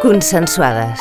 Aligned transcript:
Consensuades. 0.00 0.98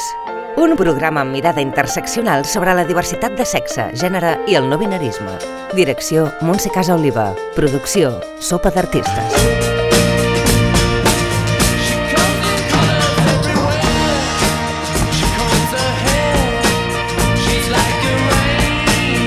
Un 0.60 0.74
programa 0.76 1.22
amb 1.24 1.32
mirada 1.32 1.62
interseccional 1.64 2.42
sobre 2.44 2.74
la 2.76 2.84
diversitat 2.84 3.38
de 3.40 3.46
sexe, 3.48 3.86
gènere 3.96 4.34
i 4.52 4.58
el 4.60 4.68
no 4.68 4.76
binarisme. 4.76 5.38
Direcció 5.72 6.26
Montse 6.44 6.68
Casa 6.76 6.98
Oliva. 6.98 7.30
Producció 7.56 8.12
Sopa 8.44 8.74
d'Artistes. 8.76 9.38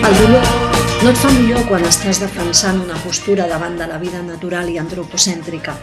El 0.04 0.20
dolor 0.20 0.52
no 1.00 1.16
et 1.16 1.24
fa 1.24 1.32
millor 1.32 1.64
quan 1.72 1.88
estàs 1.88 2.20
defensant 2.20 2.84
una 2.84 3.00
postura 3.08 3.48
davant 3.48 3.80
de 3.80 3.88
la 3.88 3.96
vida 4.04 4.20
natural 4.20 4.68
i 4.68 4.76
antropocèntrica. 4.84 5.80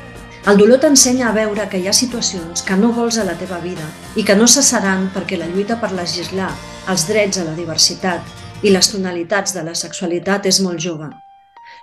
El 0.47 0.57
dolor 0.57 0.79
t'ensenya 0.79 1.27
a 1.29 1.33
veure 1.35 1.65
que 1.69 1.79
hi 1.81 1.87
ha 1.89 1.93
situacions 1.93 2.61
que 2.63 2.75
no 2.79 2.93
vols 2.95 3.17
a 3.19 3.25
la 3.27 3.35
teva 3.39 3.57
vida 3.59 3.85
i 4.15 4.23
que 4.23 4.37
no 4.39 4.47
cessaran 4.47 5.09
perquè 5.15 5.37
la 5.37 5.49
lluita 5.51 5.75
per 5.81 5.91
legislar 5.91 6.47
els 6.89 7.03
drets 7.09 7.41
a 7.41 7.43
la 7.43 7.55
diversitat 7.57 8.63
i 8.63 8.71
les 8.71 8.87
tonalitats 8.91 9.53
de 9.57 9.65
la 9.67 9.75
sexualitat 9.75 10.47
és 10.47 10.61
molt 10.63 10.79
jove. 10.79 11.09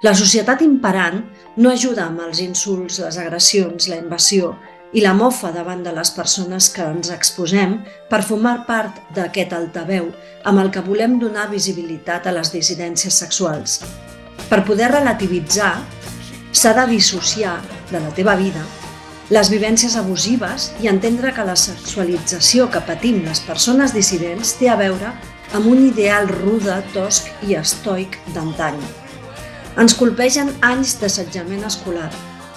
La 0.02 0.14
societat 0.16 0.64
imperant 0.64 1.20
no 1.56 1.70
ajuda 1.70 2.06
amb 2.06 2.24
els 2.24 2.40
insults, 2.40 2.98
les 3.04 3.20
agressions, 3.20 3.90
la 3.92 4.00
invasió 4.00 4.54
i 4.96 5.04
la 5.04 5.12
mofa 5.14 5.52
davant 5.52 5.84
de 5.84 5.92
les 5.92 6.10
persones 6.16 6.70
que 6.72 6.84
ens 6.96 7.12
exposem 7.12 7.78
per 8.08 8.22
formar 8.24 8.62
part 8.66 9.02
d'aquest 9.16 9.52
altaveu 9.52 10.08
amb 10.48 10.64
el 10.64 10.72
que 10.72 10.84
volem 10.88 11.20
donar 11.20 11.50
visibilitat 11.52 12.26
a 12.26 12.32
les 12.32 12.52
dissidències 12.56 13.20
sexuals. 13.20 13.82
Per 14.48 14.62
poder 14.64 14.92
relativitzar, 14.92 15.74
s'ha 16.52 16.74
de 16.74 16.86
dissociar 16.94 17.60
de 17.90 18.00
la 18.00 18.12
teva 18.14 18.36
vida 18.36 18.64
les 19.28 19.48
vivències 19.50 19.96
abusives 19.98 20.68
i 20.78 20.86
entendre 20.86 21.32
que 21.34 21.44
la 21.46 21.56
sexualització 21.58 22.68
que 22.70 22.82
patim 22.86 23.24
les 23.24 23.40
persones 23.42 23.90
dissidents 23.94 24.52
té 24.60 24.68
a 24.70 24.76
veure 24.78 25.10
amb 25.58 25.66
un 25.66 25.82
ideal 25.88 26.28
rude, 26.30 26.76
tosc 26.94 27.26
i 27.42 27.56
estoic 27.58 28.20
d'antany. 28.36 28.78
Ens 29.82 29.96
colpegen 29.98 30.54
anys 30.62 30.94
d'assetjament 31.00 31.66
escolar, 31.66 32.12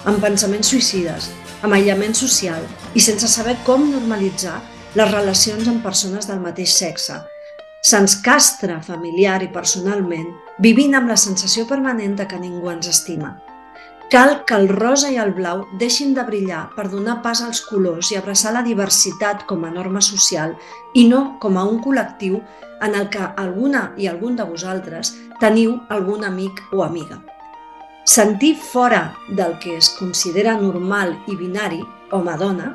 amb 0.05 0.21
pensaments 0.21 0.69
suïcides, 0.69 1.31
amb 1.65 1.73
aïllament 1.73 2.13
social 2.13 2.61
i 2.93 3.01
sense 3.01 3.27
saber 3.33 3.57
com 3.65 3.89
normalitzar 3.89 4.59
les 4.93 5.09
relacions 5.11 5.67
amb 5.73 5.81
persones 5.81 6.29
del 6.29 6.41
mateix 6.45 6.77
sexe. 6.77 7.17
Se'ns 7.81 8.19
castra 8.21 8.77
familiar 8.85 9.41
i 9.41 9.49
personalment, 9.49 10.35
vivint 10.61 10.93
amb 10.93 11.09
la 11.09 11.17
sensació 11.17 11.65
permanent 11.65 12.19
de 12.19 12.29
que 12.29 12.37
ningú 12.37 12.69
ens 12.69 12.93
estima. 12.93 13.39
Cal 14.09 14.43
que 14.43 14.55
el 14.57 14.67
rosa 14.69 15.11
i 15.13 15.19
el 15.21 15.35
blau 15.37 15.67
deixin 15.77 16.15
de 16.17 16.23
brillar 16.25 16.63
per 16.73 16.87
donar 16.89 17.19
pas 17.21 17.43
als 17.45 17.59
colors 17.61 18.09
i 18.09 18.15
abraçar 18.17 18.55
la 18.55 18.63
diversitat 18.65 19.43
com 19.45 19.65
a 19.67 19.69
norma 19.69 20.01
social 20.01 20.55
i 20.97 21.03
no 21.05 21.35
com 21.43 21.59
a 21.61 21.65
un 21.69 21.77
col·lectiu 21.83 22.39
en 22.81 22.95
el 22.97 23.11
que 23.13 23.21
alguna 23.37 23.83
i 24.01 24.07
algun 24.09 24.39
de 24.39 24.47
vosaltres 24.49 25.11
teniu 25.39 25.75
algun 25.93 26.25
amic 26.25 26.63
o 26.73 26.81
amiga. 26.81 27.19
Sentir 28.03 28.55
fora 28.57 29.13
del 29.27 29.59
que 29.59 29.75
es 29.77 29.91
considera 29.99 30.55
normal 30.57 31.13
i 31.29 31.35
binari, 31.37 31.83
home-dona, 32.09 32.71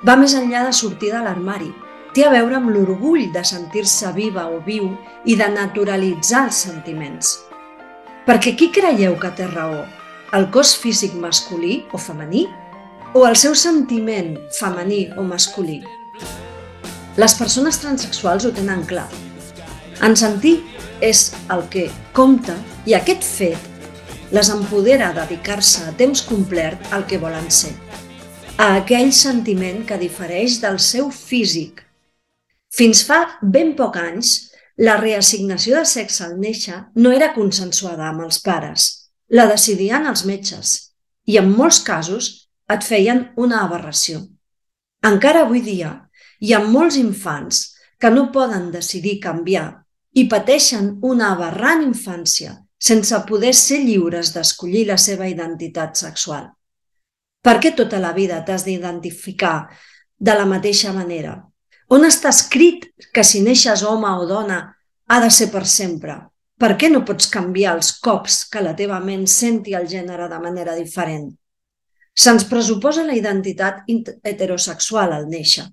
va 0.00 0.14
més 0.16 0.32
enllà 0.38 0.62
de 0.64 0.72
sortir 0.72 1.10
de 1.12 1.20
l'armari. 1.26 1.68
Té 2.16 2.24
a 2.24 2.30
veure 2.32 2.56
amb 2.56 2.70
l'orgull 2.72 3.26
de 3.34 3.42
sentir-se 3.44 4.14
viva 4.16 4.46
o 4.48 4.62
viu 4.64 4.88
i 5.28 5.36
de 5.36 5.50
naturalitzar 5.52 6.46
els 6.46 6.62
sentiments. 6.70 7.34
Perquè 8.24 8.54
qui 8.56 8.70
creieu 8.72 9.18
que 9.20 9.32
té 9.36 9.50
raó? 9.50 9.84
El 10.34 10.48
cos 10.50 10.72
físic 10.74 11.12
masculí 11.14 11.84
o 11.92 11.98
femení? 11.98 12.48
O 13.14 13.20
el 13.28 13.36
seu 13.38 13.52
sentiment 13.54 14.32
femení 14.56 15.04
o 15.14 15.22
masculí? 15.22 15.76
Les 17.22 17.36
persones 17.38 17.78
transexuals 17.78 18.42
ho 18.42 18.50
tenen 18.56 18.82
clar. 18.90 19.06
En 20.02 20.16
sentir 20.18 20.56
és 20.98 21.28
el 21.54 21.62
que 21.70 21.84
compta 22.16 22.56
i 22.82 22.96
aquest 22.98 23.22
fet 23.22 24.34
les 24.34 24.50
empodera 24.50 25.12
a 25.12 25.16
dedicar-se 25.20 25.84
a 25.86 25.94
temps 26.02 26.24
complet 26.26 26.90
al 26.90 27.06
que 27.06 27.20
volen 27.22 27.46
ser, 27.46 27.70
a 28.58 28.72
aquell 28.80 29.14
sentiment 29.14 29.84
que 29.86 30.00
difereix 30.02 30.58
del 30.66 30.80
seu 30.82 31.14
físic. 31.14 31.84
Fins 32.74 33.04
fa 33.06 33.20
ben 33.38 33.76
poc 33.78 34.02
anys, 34.02 34.50
la 34.82 34.98
reassignació 34.98 35.78
de 35.78 35.86
sexe 35.86 36.26
al 36.26 36.36
néixer 36.42 36.82
no 36.98 37.14
era 37.14 37.30
consensuada 37.38 38.10
amb 38.10 38.26
els 38.26 38.42
pares, 38.42 39.03
la 39.28 39.46
decidien 39.50 40.06
els 40.06 40.24
metges 40.28 40.74
i 41.26 41.38
en 41.40 41.50
molts 41.52 41.80
casos 41.84 42.48
et 42.70 42.84
feien 42.84 43.30
una 43.36 43.62
aberració. 43.64 44.20
Encara 45.04 45.44
avui 45.44 45.62
dia 45.64 45.94
hi 46.40 46.52
ha 46.52 46.60
molts 46.64 46.96
infants 47.00 47.62
que 48.00 48.10
no 48.10 48.30
poden 48.32 48.70
decidir 48.72 49.20
canviar 49.22 49.68
i 50.12 50.26
pateixen 50.28 50.98
una 51.02 51.32
aberrant 51.32 51.82
infància 51.84 52.58
sense 52.84 53.16
poder 53.28 53.54
ser 53.56 53.80
lliures 53.80 54.34
d'escollir 54.34 54.84
la 54.90 54.98
seva 55.00 55.28
identitat 55.30 55.96
sexual. 55.96 56.50
Per 57.44 57.56
què 57.60 57.72
tota 57.76 58.00
la 58.00 58.12
vida 58.16 58.42
t'has 58.44 58.64
d'identificar 58.64 59.70
de 60.18 60.34
la 60.36 60.44
mateixa 60.48 60.92
manera? 60.92 61.38
On 61.92 62.04
està 62.04 62.30
escrit 62.32 62.86
que 63.12 63.24
si 63.24 63.42
neixes 63.44 63.82
home 63.84 64.08
o 64.20 64.28
dona 64.28 64.60
ha 65.08 65.20
de 65.20 65.30
ser 65.30 65.50
per 65.52 65.64
sempre? 65.68 66.16
Per 66.54 66.76
què 66.78 66.88
no 66.90 67.02
pots 67.06 67.26
canviar 67.30 67.72
els 67.76 67.90
cops 68.02 68.44
que 68.50 68.62
la 68.62 68.74
teva 68.78 69.00
ment 69.02 69.24
senti 69.30 69.74
el 69.74 69.88
gènere 69.90 70.28
de 70.30 70.38
manera 70.42 70.76
diferent? 70.78 71.32
Se'ns 72.14 72.46
pressuposa 72.46 73.02
la 73.02 73.16
identitat 73.18 73.82
heterosexual 73.90 75.16
al 75.16 75.26
néixer. 75.32 75.66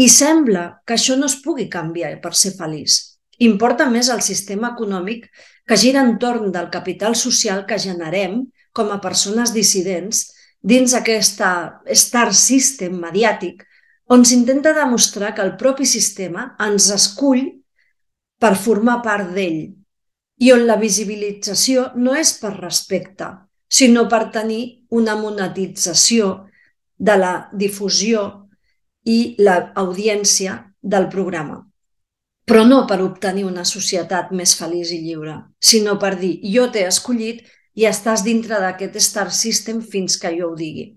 I 0.00 0.08
sembla 0.08 0.80
que 0.86 0.96
això 0.96 1.16
no 1.18 1.28
es 1.28 1.36
pugui 1.44 1.68
canviar 1.68 2.14
per 2.22 2.32
ser 2.32 2.54
feliç. 2.56 2.96
Importa 3.44 3.86
més 3.90 4.08
el 4.08 4.22
sistema 4.24 4.72
econòmic 4.72 5.28
que 5.68 5.76
gira 5.76 6.00
entorn 6.00 6.50
del 6.54 6.70
capital 6.72 7.14
social 7.14 7.66
que 7.68 7.78
generem 7.78 8.40
com 8.72 8.88
a 8.94 9.00
persones 9.04 9.52
dissidents 9.52 10.24
dins 10.64 10.94
aquesta 10.96 11.50
star 11.92 12.30
system 12.32 12.96
mediàtic 13.02 13.60
on 14.08 14.24
s'intenta 14.24 14.72
demostrar 14.72 15.34
que 15.36 15.44
el 15.44 15.58
propi 15.60 15.84
sistema 15.86 16.54
ens 16.64 16.88
escull 16.94 17.44
per 18.40 18.56
formar 18.56 19.02
part 19.04 19.34
d'ell 19.36 19.77
i 20.38 20.52
on 20.54 20.66
la 20.66 20.76
visibilització 20.78 21.88
no 21.96 22.14
és 22.14 22.32
per 22.40 22.54
respecte, 22.56 23.28
sinó 23.68 24.06
per 24.08 24.28
tenir 24.34 24.62
una 24.90 25.16
monetització 25.18 26.28
de 26.98 27.16
la 27.18 27.32
difusió 27.52 28.24
i 29.04 29.36
l'audiència 29.38 30.58
del 30.82 31.08
programa. 31.08 31.62
Però 32.48 32.64
no 32.64 32.84
per 32.88 33.00
obtenir 33.04 33.44
una 33.44 33.64
societat 33.68 34.30
més 34.32 34.54
feliç 34.56 34.94
i 34.96 35.02
lliure, 35.04 35.36
sinó 35.60 35.98
per 36.00 36.14
dir 36.20 36.38
jo 36.54 36.68
t'he 36.72 36.86
escollit 36.88 37.44
i 37.76 37.84
estàs 37.86 38.24
dintre 38.24 38.60
d'aquest 38.62 38.96
star 39.04 39.28
system 39.30 39.82
fins 39.82 40.16
que 40.18 40.32
jo 40.38 40.52
ho 40.52 40.56
digui. 40.56 40.88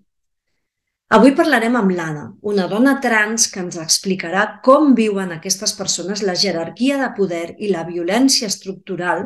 Avui 1.11 1.33
parlarem 1.35 1.73
amb 1.75 1.91
l'Anna, 1.91 2.21
una 2.47 2.69
dona 2.71 2.93
trans 3.03 3.49
que 3.51 3.59
ens 3.59 3.75
explicarà 3.83 4.45
com 4.63 4.93
viuen 4.95 5.33
aquestes 5.35 5.73
persones 5.75 6.21
la 6.23 6.37
jerarquia 6.39 6.99
de 7.01 7.09
poder 7.17 7.47
i 7.59 7.67
la 7.67 7.81
violència 7.83 8.47
estructural 8.47 9.25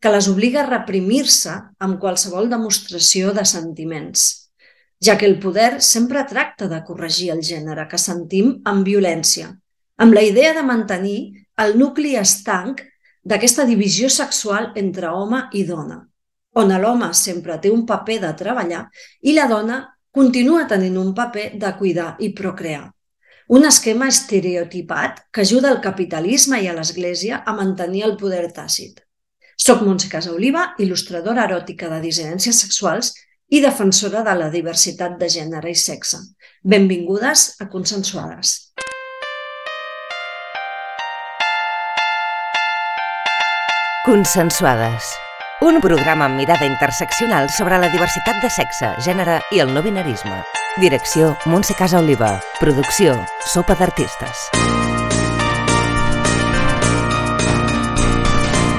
que 0.00 0.12
les 0.14 0.28
obliga 0.32 0.62
a 0.62 0.68
reprimir-se 0.70 1.52
amb 1.84 1.98
qualsevol 2.00 2.48
demostració 2.48 3.34
de 3.36 3.44
sentiments, 3.50 4.22
ja 5.04 5.18
que 5.20 5.28
el 5.28 5.36
poder 5.42 5.82
sempre 5.84 6.24
tracta 6.30 6.70
de 6.70 6.80
corregir 6.88 7.28
el 7.36 7.44
gènere 7.44 7.84
que 7.92 8.00
sentim 8.00 8.54
amb 8.72 8.88
violència, 8.88 9.50
amb 10.00 10.16
la 10.16 10.24
idea 10.24 10.54
de 10.56 10.64
mantenir 10.64 11.18
el 11.60 11.76
nucli 11.76 12.16
estanc 12.16 12.80
d'aquesta 13.20 13.68
divisió 13.68 14.08
sexual 14.08 14.72
entre 14.80 15.12
home 15.12 15.44
i 15.52 15.68
dona, 15.68 16.00
on 16.56 16.72
l'home 16.72 17.12
sempre 17.12 17.60
té 17.60 17.68
un 17.68 17.84
paper 17.84 18.20
de 18.24 18.34
treballar 18.40 18.86
i 19.20 19.36
la 19.36 19.44
dona 19.52 19.82
continua 20.10 20.66
tenint 20.66 20.96
un 20.98 21.12
paper 21.14 21.50
de 21.60 21.72
cuidar 21.78 22.14
i 22.20 22.32
procrear. 22.34 22.88
Un 23.48 23.64
esquema 23.64 24.08
estereotipat 24.12 25.22
que 25.32 25.44
ajuda 25.44 25.70
al 25.72 25.80
capitalisme 25.84 26.60
i 26.60 26.68
a 26.68 26.74
l'Església 26.76 27.42
a 27.46 27.54
mantenir 27.56 28.04
el 28.08 28.16
poder 28.20 28.48
tàcit. 28.52 29.00
Soc 29.58 29.82
Montse 29.82 30.10
Casaoliva, 30.12 30.74
il·lustradora 30.78 31.46
eròtica 31.48 31.88
de 31.90 32.02
dissidències 32.04 32.60
sexuals 32.64 33.14
i 33.48 33.62
defensora 33.64 34.22
de 34.22 34.34
la 34.36 34.50
diversitat 34.52 35.16
de 35.20 35.28
gènere 35.32 35.72
i 35.72 35.78
sexe. 35.78 36.20
Benvingudes 36.62 37.54
a 37.60 37.68
Consensuades. 37.72 38.58
Consensuades. 44.04 45.16
Un 45.58 45.80
programa 45.82 46.28
amb 46.28 46.36
mirada 46.38 46.66
interseccional 46.70 47.48
sobre 47.50 47.80
la 47.82 47.88
diversitat 47.90 48.36
de 48.38 48.46
sexe, 48.46 48.92
gènere 49.02 49.40
i 49.50 49.58
el 49.58 49.72
no 49.74 49.80
binarisme. 49.82 50.36
Direcció 50.78 51.32
Montse 51.50 51.74
Casa 51.74 51.98
Oliva. 51.98 52.28
Producció 52.60 53.16
Sopa 53.42 53.74
d'Artistes. 53.74 54.44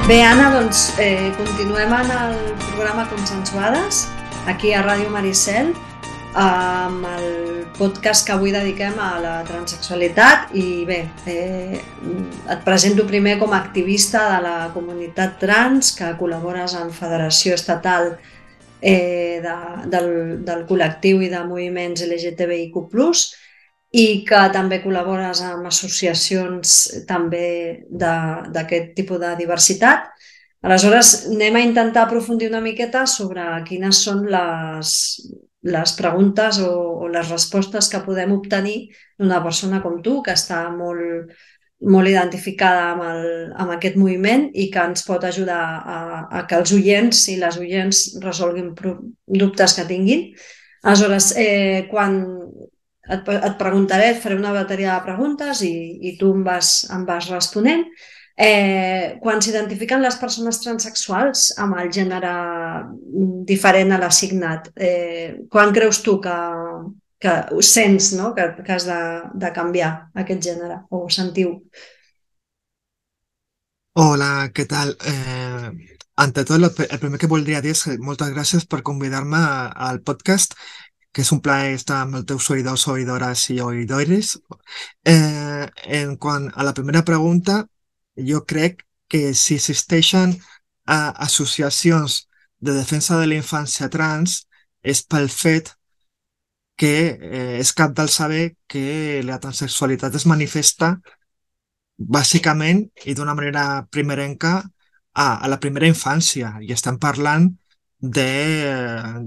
Bé, 0.07 0.21
Anna, 0.23 0.47
doncs 0.55 0.85
eh, 1.03 1.33
continuem 1.35 1.91
en 1.99 2.15
el 2.15 2.39
programa 2.69 3.09
Consensuades, 3.11 4.05
aquí 4.47 4.71
a 4.71 4.79
Ràdio 4.87 5.11
Maricel, 5.11 5.75
amb 6.33 7.05
el 7.09 7.65
podcast 7.77 8.25
que 8.25 8.33
avui 8.35 8.51
dediquem 8.53 8.97
a 9.01 9.17
la 9.21 9.35
transexualitat 9.47 10.53
i 10.53 10.85
bé, 10.85 10.99
eh, 11.25 11.79
et 11.79 12.61
presento 12.65 13.05
primer 13.07 13.37
com 13.39 13.53
a 13.53 13.61
activista 13.63 14.25
de 14.35 14.41
la 14.45 14.57
comunitat 14.73 15.39
trans 15.41 15.93
que 15.97 16.13
col·labores 16.19 16.75
en 16.77 16.91
Federació 16.93 17.55
Estatal 17.55 18.11
eh, 18.81 19.41
de, 19.41 19.55
del, 19.89 20.09
del 20.45 20.65
col·lectiu 20.69 21.23
i 21.25 21.29
de 21.33 21.43
moviments 21.47 22.05
LGTBIQ+, 22.05 22.77
i 23.89 24.21
que 24.21 24.41
també 24.53 24.83
col·labores 24.83 25.41
amb 25.41 25.65
associacions 25.65 27.05
també 27.09 27.85
d'aquest 27.89 28.93
tipus 28.95 29.19
de 29.19 29.33
diversitat. 29.39 30.11
Aleshores, 30.61 31.25
anem 31.31 31.55
a 31.55 31.63
intentar 31.65 32.03
aprofundir 32.05 32.49
una 32.51 32.61
miqueta 32.61 33.07
sobre 33.07 33.41
quines 33.65 34.03
són 34.03 34.27
les, 34.29 34.91
les 35.61 35.93
preguntes 35.97 36.59
o, 36.63 36.71
o 37.03 37.07
les 37.11 37.29
respostes 37.29 37.89
que 37.91 38.03
podem 38.05 38.31
obtenir 38.31 38.89
d'una 39.19 39.41
persona 39.43 39.81
com 39.83 39.99
tu, 40.03 40.21
que 40.23 40.35
està 40.37 40.61
molt, 40.71 41.33
molt 41.91 42.11
identificada 42.11 42.93
amb, 42.93 43.03
el, 43.07 43.25
amb 43.59 43.75
aquest 43.75 43.97
moviment 43.99 44.47
i 44.53 44.69
que 44.71 44.85
ens 44.91 45.03
pot 45.07 45.23
ajudar 45.23 45.63
a, 45.79 45.99
a 46.39 46.45
que 46.47 46.59
els 46.59 46.73
oients 46.75 47.25
i 47.33 47.37
les 47.39 47.59
oients 47.59 48.03
resolguin 48.23 48.71
dubtes 49.27 49.75
que 49.75 49.87
tinguin. 49.87 50.29
Aleshores, 50.83 51.33
eh, 51.35 51.87
quan 51.91 52.21
et, 53.09 53.27
et 53.35 53.57
preguntaré, 53.59 54.13
et 54.13 54.21
faré 54.23 54.37
una 54.39 54.53
bateria 54.55 54.95
de 54.95 55.07
preguntes 55.07 55.63
i, 55.67 55.73
i 56.07 56.15
tu 56.19 56.31
em 56.35 56.43
vas, 56.47 56.85
em 56.95 57.03
vas 57.07 57.29
responent. 57.33 57.83
Eh, 58.39 59.17
quan 59.19 59.41
s'identifiquen 59.43 59.99
les 59.99 60.15
persones 60.15 60.61
transexuals 60.63 61.49
amb 61.59 61.75
el 61.81 61.89
gènere 61.91 62.31
diferent 63.49 63.91
a 63.91 63.97
l'assignat, 63.99 64.69
eh, 64.79 65.41
quan 65.51 65.73
creus 65.75 65.99
tu 66.05 66.13
que, 66.23 66.35
que 67.19 67.33
ho 67.51 67.61
sents 67.61 68.13
no? 68.15 68.31
que, 68.35 68.45
que 68.63 68.71
has 68.71 68.85
de, 68.87 68.99
de 69.43 69.49
canviar 69.55 69.89
aquest 70.23 70.45
gènere 70.47 70.77
o 70.87 71.01
ho 71.03 71.09
sentiu? 71.11 71.57
Hola, 73.99 74.29
què 74.55 74.63
tal? 74.71 74.93
Eh, 75.03 75.97
ante 76.23 76.45
tot, 76.47 76.79
el 76.85 77.01
primer 77.01 77.19
que 77.19 77.27
voldria 77.27 77.59
dir 77.59 77.73
és 77.75 77.81
moltes 77.99 78.31
gràcies 78.31 78.63
per 78.63 78.79
convidar-me 78.87 79.41
al 79.89 79.99
podcast 80.07 80.55
que 81.11 81.25
és 81.25 81.31
un 81.35 81.41
plaer 81.43 81.73
estar 81.75 81.97
amb 82.05 82.21
els 82.21 82.29
teus 82.29 82.47
oïdors, 82.53 82.85
oïdores 82.87 83.43
i 83.51 83.59
oïdores. 83.65 84.37
Eh, 85.03 85.67
en 85.99 86.15
quant 86.21 86.47
a 86.53 86.63
la 86.63 86.73
primera 86.77 87.03
pregunta, 87.03 87.63
jo 88.25 88.43
crec 88.45 88.83
que 89.09 89.33
si 89.33 89.57
existeixen 89.57 90.35
uh, 90.35 91.11
associacions 91.25 92.25
de 92.59 92.75
defensa 92.75 93.17
de 93.19 93.27
la 93.27 93.39
infància 93.39 93.89
trans 93.89 94.43
és 94.83 95.01
pel 95.03 95.29
fet 95.29 95.73
que 96.79 96.91
eh, 97.11 97.59
és 97.59 97.73
cap 97.75 97.91
del 97.95 98.07
saber 98.07 98.55
que 98.71 99.19
la 99.27 99.39
transexualitat 99.43 100.15
es 100.15 100.25
manifesta 100.31 100.93
bàsicament 101.99 102.85
i 103.03 103.15
d'una 103.15 103.35
manera 103.35 103.83
primerenca 103.91 104.53
a, 105.13 105.25
a 105.43 105.47
la 105.51 105.59
primera 105.59 105.89
infància 105.91 106.53
i 106.63 106.71
estem 106.71 106.99
parlant 106.99 107.49
de 107.99 108.29
eh, 108.71 109.19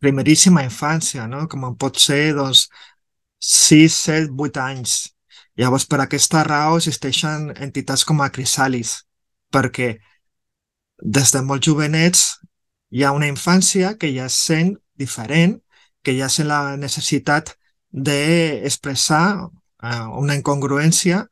primeríssima 0.00 0.64
infància, 0.64 1.26
no? 1.28 1.44
com 1.48 1.68
pot 1.76 2.00
ser 2.00 2.32
doncs, 2.38 2.68
6, 3.40 3.96
7, 4.06 4.32
8 4.48 4.62
anys. 4.64 4.96
Llavors, 5.60 5.84
per 5.84 6.00
aquesta 6.00 6.42
raó 6.46 6.78
existeixen 6.78 7.50
entitats 7.66 8.06
com 8.08 8.22
a 8.24 8.30
Crisalis, 8.32 8.94
perquè 9.52 9.90
des 11.00 11.32
de 11.34 11.42
molt 11.44 11.66
jovenets 11.66 12.22
hi 12.90 13.04
ha 13.04 13.12
una 13.12 13.28
infància 13.28 13.94
que 14.00 14.08
ja 14.14 14.28
sent 14.32 14.76
diferent, 14.96 15.58
que 16.02 16.14
ja 16.16 16.28
sent 16.32 16.48
la 16.48 16.76
necessitat 16.80 17.52
d'expressar 17.90 19.26
eh, 19.36 20.06
una 20.22 20.36
incongruència 20.38 21.26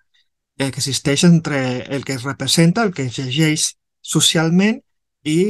eh, 0.58 0.70
que 0.70 0.82
existeix 0.82 1.24
entre 1.24 1.62
el 1.96 2.04
que 2.04 2.18
es 2.18 2.26
representa, 2.28 2.84
el 2.84 2.92
que 2.92 3.08
es 3.08 3.16
llegeix 3.16 3.70
socialment 4.02 4.82
i 5.24 5.40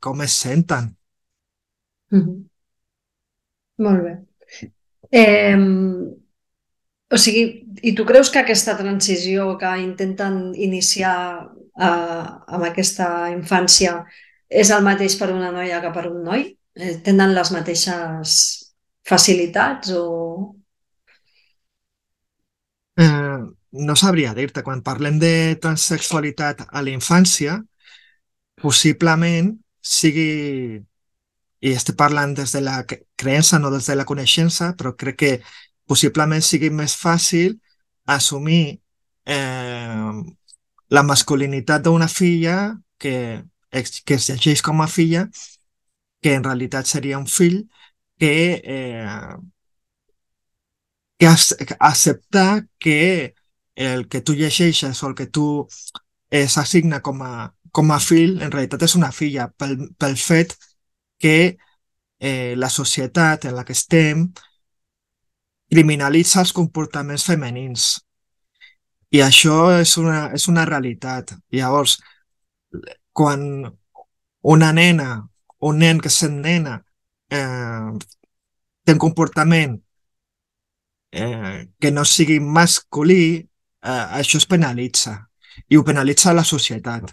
com 0.00 0.22
es 0.22 0.38
senten. 0.44 0.94
Mm 2.10 2.22
-hmm. 2.22 2.38
Molt 3.78 4.02
bé. 4.02 4.14
Eh, 5.10 5.56
o 7.10 7.16
sigui, 7.16 7.44
i 7.82 7.94
tu 7.96 8.04
creus 8.08 8.30
que 8.30 8.42
aquesta 8.42 8.76
transició 8.76 9.54
que 9.60 9.70
intenten 9.80 10.52
iniciar 10.54 11.16
eh, 11.80 12.24
amb 12.56 12.64
aquesta 12.68 13.30
infància 13.32 14.02
és 14.48 14.72
el 14.74 14.84
mateix 14.84 15.16
per 15.20 15.30
una 15.32 15.52
noia 15.54 15.80
que 15.84 15.92
per 15.94 16.08
un 16.10 16.22
noi? 16.26 16.44
Eh, 16.78 16.96
tenen 17.04 17.34
les 17.36 17.52
mateixes 17.54 18.38
facilitats 19.08 19.92
o...? 19.96 20.04
Eh, 22.98 23.40
no 23.72 23.96
sabria 23.96 24.34
dir-te. 24.34 24.64
Quan 24.66 24.84
parlem 24.84 25.18
de 25.22 25.32
transsexualitat 25.62 26.66
a 26.68 26.84
la 26.84 26.92
infància, 26.92 27.58
possiblement 28.60 29.54
sigui 29.80 30.30
i 31.58 31.72
estic 31.74 31.96
parlant 31.98 32.36
des 32.38 32.52
de 32.54 32.60
la 32.62 32.82
creença, 32.86 33.58
no 33.58 33.70
des 33.74 33.88
de 33.90 33.96
la 33.98 34.06
coneixença, 34.06 34.72
però 34.78 34.94
crec 34.94 35.16
que 35.18 35.32
possiblement 35.88 36.44
sigui 36.44 36.70
més 36.70 36.94
fàcil 36.96 37.56
assumir 38.08 38.78
eh, 39.28 40.12
la 40.88 41.04
masculinitat 41.04 41.84
d'una 41.84 42.08
filla 42.08 42.58
que, 42.98 43.44
que 43.70 44.14
es 44.16 44.28
llegeix 44.30 44.62
com 44.64 44.80
a 44.82 44.88
filla, 44.88 45.26
que 46.22 46.34
en 46.34 46.44
realitat 46.44 46.88
seria 46.88 47.18
un 47.18 47.26
fill, 47.28 47.62
que, 48.18 48.62
eh, 48.64 49.36
que 51.18 51.26
acceptar 51.78 52.66
que 52.78 53.34
el 53.74 54.08
que 54.08 54.20
tu 54.20 54.34
llegeixes 54.34 55.02
o 55.02 55.08
el 55.08 55.14
que 55.14 55.26
tu 55.26 55.68
eh, 56.30 56.48
s'assigna 56.48 57.00
com, 57.00 57.22
a, 57.22 57.54
com 57.70 57.92
a 57.92 58.00
fill 58.02 58.42
en 58.42 58.50
realitat 58.50 58.82
és 58.88 58.96
una 58.98 59.12
filla 59.14 59.48
pel, 59.54 59.76
pel 59.98 60.16
fet 60.18 60.56
que 61.18 61.56
eh, 62.18 62.54
la 62.56 62.70
societat 62.70 63.46
en 63.46 63.54
la 63.54 63.64
que 63.64 63.76
estem 63.76 64.28
criminalitza 65.70 66.42
els 66.42 66.52
comportaments 66.56 67.26
femenins. 67.28 67.88
I 69.12 69.22
això 69.24 69.70
és 69.78 69.96
una, 70.00 70.28
és 70.36 70.48
una 70.48 70.64
realitat. 70.68 71.32
Llavors, 71.54 71.98
quan 73.12 73.42
una 74.54 74.72
nena, 74.72 75.10
un 75.60 75.78
nen 75.82 76.00
que 76.00 76.12
sent 76.12 76.40
nena, 76.44 76.78
eh, 77.30 77.92
té 78.84 78.96
un 78.96 79.00
comportament 79.02 79.78
eh, 81.12 81.68
que 81.80 81.90
no 81.90 82.04
sigui 82.04 82.38
masculí, 82.40 83.22
eh, 83.82 84.04
això 84.20 84.38
es 84.38 84.46
penalitza. 84.46 85.16
I 85.68 85.76
ho 85.76 85.84
penalitza 85.84 86.34
la 86.36 86.44
societat. 86.44 87.10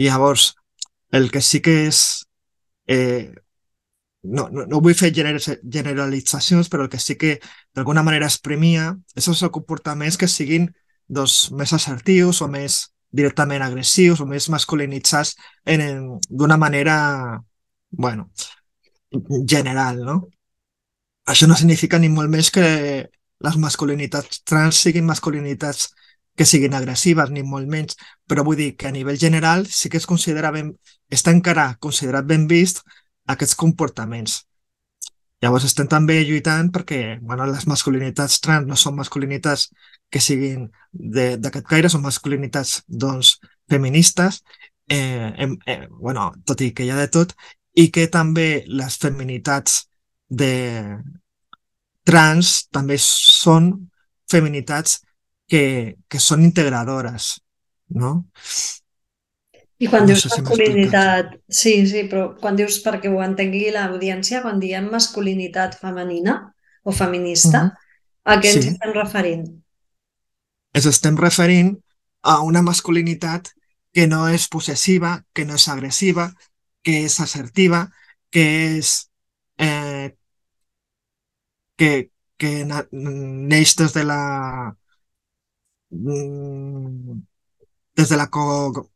Llavors, 0.00 0.54
el 1.10 1.30
que 1.30 1.42
sí 1.42 1.60
que 1.62 1.74
és 1.88 2.00
eh, 2.86 3.34
no, 4.24 4.48
no, 4.50 4.64
no 4.66 4.80
vull 4.80 4.96
fer 4.96 5.12
generalitzacions, 5.12 6.70
però 6.72 6.86
el 6.86 6.90
que 6.92 7.00
sí 7.00 7.16
que 7.20 7.36
d'alguna 7.76 8.02
manera 8.02 8.26
es 8.26 8.38
premia 8.40 8.90
és 9.14 9.28
els 9.28 9.44
comportaments 9.52 10.18
que 10.20 10.28
siguin 10.28 10.70
doncs, 11.06 11.50
més 11.52 11.72
assertius 11.76 12.40
o 12.40 12.48
més 12.48 12.80
directament 13.14 13.62
agressius 13.62 14.20
o 14.20 14.26
més 14.26 14.48
masculinitzats 14.50 15.36
d'una 16.30 16.56
manera, 16.58 16.96
bueno, 17.90 18.30
general, 19.46 20.00
no? 20.04 20.16
Això 21.30 21.46
no 21.48 21.56
significa 21.56 22.00
ni 22.00 22.08
molt 22.12 22.32
més 22.32 22.50
que 22.52 22.64
les 23.44 23.60
masculinitats 23.60 24.42
trans 24.48 24.80
siguin 24.80 25.06
masculinitats 25.06 25.92
que 26.34 26.44
siguin 26.48 26.74
agressives, 26.74 27.30
ni 27.30 27.44
molt 27.46 27.68
menys, 27.70 27.94
però 28.26 28.42
vull 28.42 28.58
dir 28.58 28.74
que 28.76 28.88
a 28.88 28.92
nivell 28.92 29.20
general 29.20 29.68
sí 29.70 29.88
que 29.88 30.00
es 30.00 30.08
considera 30.10 30.50
ben, 30.50 30.72
està 31.12 31.30
encara 31.30 31.76
considerat 31.80 32.26
ben 32.26 32.48
vist 32.50 32.82
aquests 33.30 33.56
comportaments. 33.56 34.42
Llavors 35.42 35.66
estem 35.68 35.88
també 35.90 36.20
lluitant 36.24 36.70
perquè 36.72 37.18
bueno, 37.20 37.46
les 37.50 37.66
masculinitats 37.68 38.38
trans 38.44 38.68
no 38.68 38.78
són 38.80 38.96
masculinitats 38.96 39.68
que 40.10 40.22
siguin 40.22 40.68
d'aquest 40.92 41.66
caire, 41.68 41.90
són 41.92 42.04
masculinitats 42.04 42.78
doncs, 42.88 43.36
feministes, 43.68 44.42
eh, 44.88 45.32
eh, 45.66 45.80
bueno, 45.90 46.30
tot 46.46 46.60
i 46.64 46.70
que 46.72 46.86
hi 46.86 46.92
ha 46.92 47.00
de 47.00 47.10
tot, 47.12 47.34
i 47.74 47.88
que 47.90 48.06
també 48.12 48.64
les 48.68 48.96
feminitats 49.00 49.82
de 50.28 50.52
trans 52.04 52.54
també 52.72 52.96
són 53.00 53.72
feminitats 54.30 55.00
que, 55.48 55.96
que 56.08 56.20
són 56.20 56.44
integradores, 56.44 57.34
no? 57.88 58.14
I 59.82 59.88
quan 59.90 60.04
no 60.04 60.12
dius 60.12 60.26
masculinitat... 60.30 61.34
Sí, 61.50 61.74
sí, 61.90 62.04
però 62.10 62.28
quan 62.40 62.56
dius, 62.58 62.78
perquè 62.84 63.10
ho 63.10 63.22
entengui 63.24 63.72
l'audiència, 63.74 64.42
quan 64.44 64.60
diem 64.62 64.86
masculinitat 64.92 65.78
femenina 65.80 66.38
o 66.84 66.92
feminista, 66.92 67.64
mm 67.64 67.68
-hmm. 67.68 68.32
a 68.32 68.40
què 68.40 68.52
ens 68.54 68.64
sí. 68.64 68.70
estem 68.74 68.92
referint? 68.94 69.44
Ens 70.74 70.86
estem 70.86 71.16
referint 71.16 71.74
a 72.22 72.40
una 72.42 72.62
masculinitat 72.62 73.50
que 73.92 74.06
no 74.06 74.28
és 74.28 74.48
possessiva, 74.48 75.24
que 75.32 75.44
no 75.44 75.54
és 75.54 75.68
agressiva, 75.68 76.32
que 76.82 77.04
és 77.04 77.20
assertiva, 77.20 77.90
que 78.30 78.44
és 78.78 79.10
eh, 79.58 80.14
que, 81.76 82.10
que 82.36 82.50
neix 82.92 83.76
des 83.76 83.94
de 83.94 84.04
la 84.04 84.22
mm, 85.90 87.20
des 87.96 88.08
de 88.08 88.16
la 88.16 88.26
co, 88.26 88.90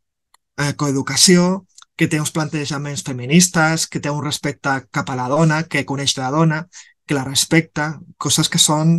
eh, 0.59 0.75
coeducació, 0.77 1.67
que 1.99 2.07
té 2.07 2.21
uns 2.23 2.31
plantejaments 2.35 3.03
feministes, 3.07 3.89
que 3.91 4.01
té 4.01 4.11
un 4.11 4.23
respecte 4.23 4.75
cap 4.95 5.11
a 5.11 5.17
la 5.19 5.27
dona, 5.31 5.65
que 5.67 5.87
coneix 5.87 6.15
la 6.19 6.31
dona, 6.31 6.63
que 7.07 7.17
la 7.17 7.25
respecta, 7.27 7.89
coses 8.19 8.51
que 8.53 8.61
són 8.63 8.95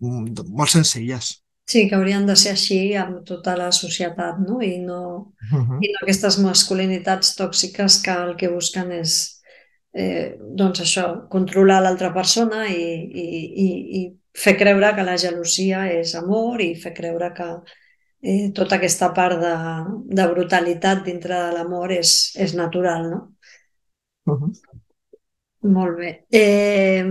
mm, 0.00 0.48
molt 0.48 0.72
senzilles. 0.72 1.34
Sí, 1.68 1.82
que 1.88 1.98
haurien 1.98 2.24
de 2.24 2.36
ser 2.40 2.54
així 2.54 2.78
amb 2.96 3.26
tota 3.28 3.52
la 3.58 3.68
societat, 3.76 4.38
no? 4.40 4.62
I 4.64 4.78
no, 4.80 5.00
uh 5.52 5.58
-huh. 5.58 5.80
i 5.84 5.90
no 5.92 5.98
aquestes 6.00 6.38
masculinitats 6.38 7.36
tòxiques 7.36 8.00
que 8.04 8.14
el 8.24 8.36
que 8.36 8.48
busquen 8.48 8.92
és 8.92 9.42
eh, 9.92 10.38
doncs 10.40 10.80
això, 10.80 11.28
controlar 11.28 11.82
l'altra 11.82 12.12
persona 12.14 12.66
i, 12.68 12.86
i, 13.24 13.26
i, 13.66 13.68
i 14.00 14.02
fer 14.32 14.56
creure 14.56 14.94
que 14.94 15.04
la 15.04 15.18
gelosia 15.18 15.92
és 15.92 16.14
amor 16.14 16.62
i 16.62 16.74
fer 16.74 16.94
creure 16.94 17.32
que, 17.34 17.48
eh, 18.22 18.50
tota 18.54 18.76
aquesta 18.76 19.12
part 19.14 19.40
de, 19.40 19.54
de 20.14 20.26
brutalitat 20.32 21.04
dintre 21.06 21.34
de 21.34 21.56
l'amor 21.56 21.92
és, 21.94 22.34
és 22.36 22.54
natural, 22.54 23.10
no? 23.10 23.20
Uh 24.28 24.40
-huh. 24.40 24.52
Molt 25.60 25.96
bé. 25.96 26.26
Eh, 26.30 27.04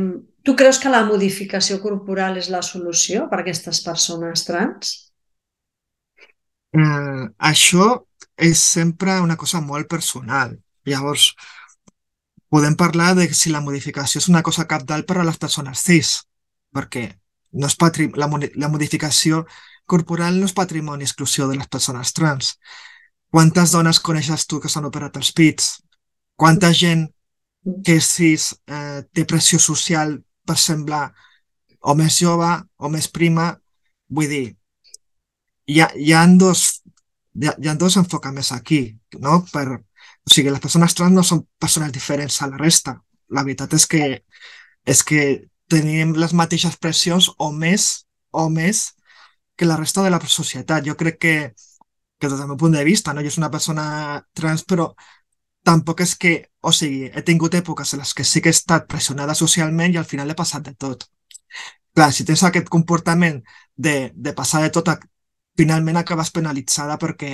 tu 0.43 0.55
creus 0.55 0.79
que 0.79 0.89
la 0.89 1.03
modificació 1.05 1.81
corporal 1.81 2.37
és 2.37 2.49
la 2.49 2.61
solució 2.61 3.27
per 3.29 3.39
a 3.39 3.41
aquestes 3.41 3.81
persones 3.83 4.45
trans? 4.45 5.11
Eh, 6.71 7.23
això 7.37 8.05
és 8.37 8.59
sempre 8.59 9.19
una 9.19 9.35
cosa 9.35 9.61
molt 9.61 9.87
personal. 9.87 10.57
Llavors, 10.85 11.35
podem 12.49 12.75
parlar 12.75 13.15
de 13.15 13.27
si 13.33 13.51
la 13.51 13.61
modificació 13.61 14.19
és 14.19 14.29
una 14.29 14.43
cosa 14.43 14.67
capdalt 14.67 15.07
per 15.07 15.17
a 15.17 15.25
les 15.27 15.37
persones 15.37 15.83
cis, 15.83 16.23
perquè 16.71 17.09
no 17.51 17.67
és 17.67 17.75
patri 17.75 18.07
la, 18.15 18.29
la 18.55 18.69
modificació 18.69 19.45
corporal 19.87 20.37
no 20.37 20.47
és 20.49 20.55
patrimoni 20.55 21.07
exclusiu 21.07 21.47
de 21.47 21.57
les 21.57 21.69
persones 21.71 22.13
trans. 22.13 22.55
Quantes 23.31 23.73
dones 23.75 23.99
coneixes 24.03 24.45
tu 24.47 24.59
que 24.63 24.71
s'han 24.71 24.87
operat 24.87 25.17
els 25.19 25.31
pits? 25.35 25.77
Quanta 26.37 26.71
gent 26.75 27.07
que 27.85 27.97
cis 28.03 28.53
eh, 28.67 29.01
té 29.11 29.25
pressió 29.27 29.59
social 29.59 30.15
per 30.47 30.57
semblar 30.59 31.07
o 31.81 31.95
més 31.95 32.19
jove 32.21 32.51
o 32.77 32.91
més 32.91 33.09
prima? 33.11 33.49
Vull 34.07 34.29
dir, 34.31 34.45
hi 35.67 35.81
ha, 35.81 35.89
hi 35.95 36.13
ha 36.15 36.23
dos, 36.39 36.63
hi 37.35 37.49
ha, 37.49 37.55
hi 37.59 37.71
ha 37.71 37.75
dos 37.75 37.97
enfocaments 37.99 38.53
aquí, 38.55 38.81
no? 39.19 39.41
Per, 39.51 39.65
o 39.75 40.31
sigui, 40.31 40.51
les 40.51 40.63
persones 40.63 40.95
trans 40.95 41.15
no 41.15 41.23
són 41.23 41.43
persones 41.59 41.91
diferents 41.95 42.41
a 42.41 42.51
la 42.51 42.59
resta. 42.61 42.95
La 43.31 43.43
veritat 43.43 43.75
és 43.75 43.87
que, 43.91 44.03
és 44.87 45.03
que 45.03 45.23
tenim 45.67 46.15
les 46.15 46.33
mateixes 46.35 46.77
pressions 46.79 47.27
o 47.37 47.51
més 47.51 48.07
o 48.31 48.47
més 48.51 48.96
que 49.57 49.65
la 49.65 49.77
resta 49.77 50.03
de 50.03 50.11
la 50.13 50.21
societat. 50.21 50.85
Jo 50.85 50.95
crec 50.95 51.17
que, 51.19 51.35
que 52.19 52.29
des 52.29 52.39
del 52.39 52.47
meu 52.47 52.57
punt 52.57 52.77
de 52.77 52.83
vista, 52.85 53.13
no? 53.13 53.23
jo 53.25 53.31
soc 53.33 53.43
una 53.43 53.51
persona 53.51 53.85
trans, 54.33 54.63
però 54.63 54.93
tampoc 55.67 56.01
és 56.05 56.15
que, 56.15 56.33
o 56.61 56.71
sigui, 56.71 57.09
he 57.11 57.23
tingut 57.27 57.57
èpoques 57.59 57.93
en 57.93 58.03
les 58.03 58.13
que 58.15 58.23
sí 58.23 58.41
que 58.41 58.53
he 58.53 58.55
estat 58.55 58.87
pressionada 58.87 59.35
socialment 59.35 59.93
i 59.93 59.99
al 59.99 60.07
final 60.07 60.29
he 60.31 60.37
passat 60.37 60.63
de 60.69 60.75
tot. 60.85 61.07
Clar, 61.97 62.11
si 62.13 62.23
tens 62.23 62.43
aquest 62.45 62.69
comportament 62.69 63.41
de, 63.75 64.13
de 64.15 64.33
passar 64.37 64.61
de 64.63 64.71
tot, 64.71 64.93
finalment 65.57 65.97
acabes 65.97 66.31
penalitzada 66.31 66.99
perquè 67.01 67.31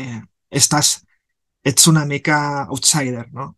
estàs, 0.49 0.95
ets 1.63 1.87
una 1.91 2.05
mica 2.07 2.37
outsider, 2.69 3.27
no? 3.35 3.53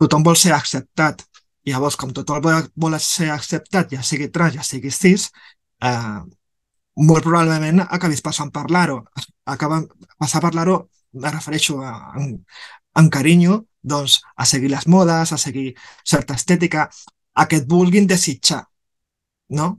Tothom 0.00 0.24
vol 0.26 0.36
ser 0.40 0.54
acceptat. 0.56 1.22
Llavors, 1.68 1.94
com 2.00 2.10
tothom 2.10 2.40
vol, 2.42 2.64
vol 2.74 2.96
ser 2.98 3.28
acceptat, 3.30 3.92
ja 3.94 4.02
sigui 4.02 4.32
trans, 4.34 4.56
ja 4.56 4.64
sigui 4.66 4.90
cis, 4.90 5.28
eh, 5.84 6.22
molt 6.96 7.24
probablement 7.24 7.82
acabis 7.88 8.22
passant 8.22 8.50
a 8.50 8.56
parlar-ho. 8.60 9.02
Acaba, 9.46 9.82
passar 10.18 10.40
a 10.40 10.46
parlar-ho, 10.46 10.78
me 11.12 11.30
refereixo 11.30 11.80
a, 11.80 12.12
en, 12.18 12.36
en 12.98 13.08
carinyo, 13.10 13.62
doncs, 13.82 14.20
a 14.36 14.46
seguir 14.46 14.70
les 14.70 14.86
modes, 14.86 15.32
a 15.32 15.38
seguir 15.38 15.74
certa 16.04 16.34
estètica, 16.34 16.88
a 17.34 17.46
que 17.48 17.62
et 17.62 17.68
vulguin 17.68 18.06
desitjar, 18.06 18.62
no? 19.56 19.78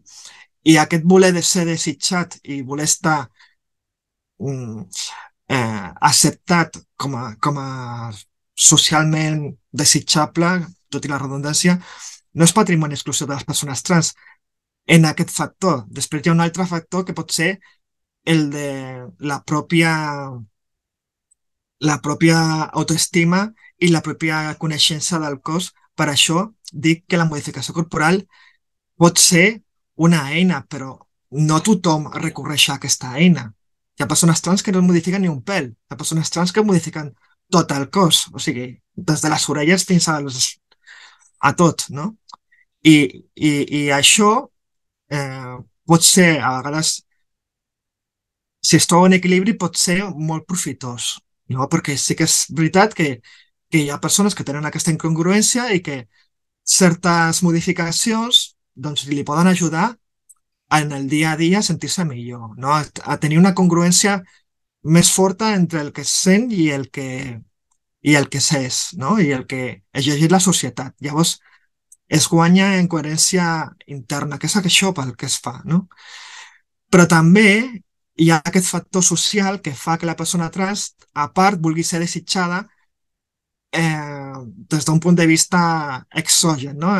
I 0.64 0.78
aquest 0.80 1.04
voler 1.06 1.34
de 1.36 1.44
ser 1.44 1.66
desitjat 1.68 2.38
i 2.44 2.62
voler 2.64 2.88
estar 2.88 3.20
mm, 4.40 4.86
eh, 5.50 5.90
acceptat 6.02 6.80
com 6.98 7.16
a, 7.20 7.34
com 7.40 7.60
a 7.60 8.12
socialment 8.56 9.46
desitjable, 9.72 10.56
tot 10.90 11.06
i 11.06 11.12
la 11.12 11.20
redundància, 11.20 11.78
no 12.34 12.46
és 12.48 12.56
patrimoni 12.56 12.98
exclusiu 12.98 13.28
de 13.28 13.36
les 13.36 13.46
persones 13.46 13.84
trans, 13.86 14.14
en 14.86 15.06
aquest 15.06 15.32
factor. 15.32 15.84
Després 15.88 16.24
hi 16.24 16.32
ha 16.32 16.36
un 16.36 16.44
altre 16.44 16.66
factor 16.68 17.06
que 17.06 17.16
pot 17.16 17.32
ser 17.32 17.58
el 18.26 18.50
de 18.52 18.68
la 19.20 19.42
pròpia 19.44 19.94
la 21.84 21.98
pròpia 22.00 22.38
autoestima 22.72 23.44
i 23.84 23.90
la 23.92 24.02
pròpia 24.02 24.56
coneixença 24.60 25.20
del 25.20 25.42
cos. 25.42 25.74
Per 25.96 26.08
això 26.10 26.48
dic 26.72 27.04
que 27.08 27.20
la 27.20 27.28
modificació 27.30 27.76
corporal 27.76 28.24
pot 28.98 29.20
ser 29.20 29.62
una 29.96 30.24
eina, 30.32 30.64
però 30.70 30.96
no 31.34 31.60
tothom 31.66 32.08
recorreix 32.14 32.70
a 32.70 32.78
aquesta 32.80 33.14
eina. 33.20 33.50
Hi 33.94 34.04
ha 34.04 34.10
persones 34.10 34.42
trans 34.42 34.64
que 34.64 34.72
no 34.72 34.82
modifiquen 34.82 35.22
ni 35.22 35.30
un 35.30 35.44
pèl. 35.46 35.70
Hi 35.70 35.94
ha 35.94 36.00
persones 36.00 36.32
trans 36.34 36.54
que 36.54 36.64
modifiquen 36.66 37.12
tot 37.52 37.72
el 37.76 37.90
cos, 37.94 38.28
o 38.34 38.40
sigui, 38.42 38.72
des 38.96 39.22
de 39.22 39.30
les 39.30 39.50
orelles 39.50 39.86
fins 39.86 40.08
als, 40.10 40.56
a 41.40 41.54
tot, 41.54 41.86
no? 41.90 42.16
I, 42.82 42.96
i, 43.36 43.52
i 43.80 43.84
això 43.94 44.32
eh, 45.14 45.56
pot 45.86 46.06
ser, 46.06 46.40
a 46.42 46.58
vegades, 46.60 47.04
si 48.64 48.78
es 48.78 48.88
troba 48.88 49.10
en 49.10 49.18
equilibri, 49.20 49.56
pot 49.60 49.78
ser 49.78 50.00
molt 50.30 50.48
profitós, 50.50 51.18
no? 51.54 51.68
perquè 51.72 51.98
sí 52.00 52.16
que 52.20 52.28
és 52.30 52.44
veritat 52.56 52.96
que, 52.98 53.10
que 53.70 53.84
hi 53.84 53.90
ha 53.92 54.02
persones 54.04 54.36
que 54.36 54.46
tenen 54.48 54.66
aquesta 54.66 54.94
incongruència 54.94 55.70
i 55.76 55.82
que 55.86 56.06
certes 56.64 57.44
modificacions 57.44 58.54
doncs, 58.74 59.06
li 59.12 59.26
poden 59.28 59.52
ajudar 59.52 59.92
en 60.74 60.94
el 60.96 61.10
dia 61.10 61.34
a 61.34 61.38
dia 61.38 61.60
a 61.60 61.68
sentir-se 61.68 62.06
millor, 62.06 62.56
no? 62.58 62.72
a, 62.74 62.86
a 63.04 63.20
tenir 63.20 63.38
una 63.42 63.54
congruència 63.54 64.22
més 64.84 65.12
forta 65.12 65.54
entre 65.56 65.82
el 65.82 65.92
que 65.96 66.04
sent 66.08 66.50
i 66.52 66.70
el 66.72 66.90
que, 66.92 67.40
i 68.02 68.16
el 68.20 68.30
que 68.32 68.42
s'és, 68.42 68.94
no? 69.00 69.20
i 69.20 69.32
el 69.36 69.46
que 69.48 69.84
és 69.94 70.08
llegir 70.08 70.32
la 70.32 70.42
societat. 70.44 70.96
Llavors, 71.04 71.38
es 72.08 72.28
guanya 72.30 72.78
en 72.80 72.88
coherència 72.88 73.46
interna, 73.88 74.38
que 74.40 74.48
és 74.48 74.58
això 74.60 74.94
pel 74.94 75.16
que 75.18 75.28
es 75.30 75.40
fa. 75.42 75.60
No? 75.66 75.88
Però 76.92 77.08
també 77.10 77.48
hi 78.16 78.30
ha 78.30 78.42
aquest 78.44 78.70
factor 78.70 79.04
social 79.04 79.62
que 79.62 79.74
fa 79.74 79.98
que 79.98 80.06
la 80.10 80.16
persona 80.16 80.52
trans, 80.54 80.94
a 81.14 81.30
part, 81.34 81.60
vulgui 81.62 81.84
ser 81.84 82.00
desitjada 82.04 82.64
eh, 83.72 84.34
des 84.70 84.86
d'un 84.86 85.00
punt 85.00 85.16
de 85.18 85.26
vista 85.28 86.06
exogen, 86.12 86.78
no? 86.78 86.94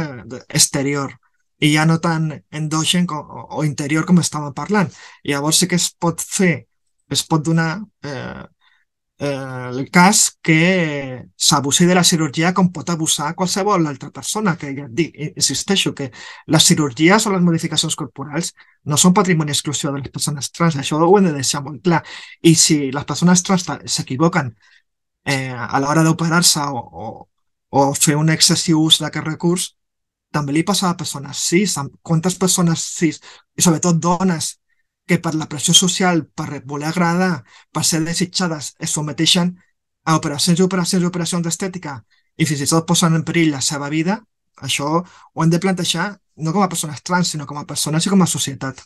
exterior, 0.50 1.14
i 1.60 1.74
ja 1.76 1.86
no 1.86 2.00
tan 2.00 2.32
endogen 2.52 3.08
o, 3.12 3.20
o 3.60 3.64
interior 3.64 4.06
com 4.06 4.20
estàvem 4.20 4.54
parlant. 4.58 4.90
Llavors 5.24 5.62
sí 5.62 5.70
que 5.70 5.80
es 5.80 5.92
pot 5.94 6.22
fer, 6.22 6.66
es 7.10 7.24
pot 7.30 7.46
donar 7.46 7.78
eh, 8.04 8.10
eh, 8.10 8.44
el 9.20 9.90
cas 9.92 10.38
que 10.42 11.26
s'abusi 11.38 11.86
de 11.86 11.96
la 11.96 12.04
cirurgia 12.04 12.54
com 12.54 12.72
pot 12.74 12.90
abusar 12.90 13.36
qualsevol 13.36 13.86
altra 13.88 14.10
persona, 14.12 14.56
que 14.58 14.74
ja 14.76 14.88
dic, 14.90 15.14
insisteixo, 15.38 15.94
que 15.94 16.10
les 16.48 16.64
cirurgies 16.64 17.28
o 17.28 17.34
les 17.34 17.42
modificacions 17.46 17.96
corporals 17.96 18.54
no 18.86 18.98
són 18.98 19.14
patrimoni 19.14 19.54
exclusiu 19.54 19.92
de 19.92 20.02
les 20.02 20.12
persones 20.12 20.52
trans, 20.52 20.76
això 20.76 20.98
ho 20.98 21.18
hem 21.18 21.30
de 21.30 21.36
deixar 21.38 21.64
molt 21.64 21.84
clar. 21.84 22.02
I 22.42 22.56
si 22.56 22.92
les 22.92 23.06
persones 23.06 23.44
trans 23.44 23.70
s'equivoquen 23.86 24.52
eh, 25.26 25.54
a 25.54 25.80
l'hora 25.80 26.04
d'operar-se 26.04 26.66
o, 26.66 26.82
o, 26.82 27.30
o 27.70 27.94
fer 27.94 28.18
un 28.18 28.30
excessiu 28.34 28.82
ús 28.82 29.00
d'aquest 29.02 29.26
recurs, 29.28 29.70
també 30.34 30.54
li 30.54 30.66
passa 30.66 30.90
a 30.90 30.98
persones 30.98 31.38
cis. 31.38 31.78
Quantes 32.02 32.36
persones 32.36 32.82
cis, 32.98 33.22
i 33.56 33.62
sobretot 33.62 34.02
dones, 34.02 34.58
que 35.08 35.20
per 35.20 35.34
la 35.36 35.50
pressió 35.52 35.74
social, 35.76 36.26
per 36.26 36.64
voler 36.66 36.90
agradar, 36.90 37.44
per 37.72 37.84
ser 37.84 38.02
desitjades, 38.06 38.74
es 38.80 38.94
someteixen 38.96 39.54
a 40.06 40.16
operacions 40.20 40.60
i 40.60 40.64
operacions 40.64 41.04
i 41.04 41.10
operacions 41.10 41.44
d'estètica 41.46 41.98
i 42.38 42.48
fins 42.50 42.64
i 42.64 42.70
tot 42.70 42.88
posen 42.88 43.16
en 43.18 43.26
perill 43.28 43.52
la 43.54 43.62
seva 43.62 43.90
vida, 43.92 44.18
això 44.64 44.90
ho 45.02 45.44
hem 45.44 45.52
de 45.52 45.60
plantejar 45.60 46.14
no 46.38 46.54
com 46.54 46.64
a 46.64 46.70
persones 46.70 47.04
trans, 47.04 47.30
sinó 47.30 47.46
com 47.46 47.60
a 47.60 47.68
persones 47.70 48.06
i 48.06 48.10
com 48.10 48.24
a 48.24 48.30
societat. 48.30 48.82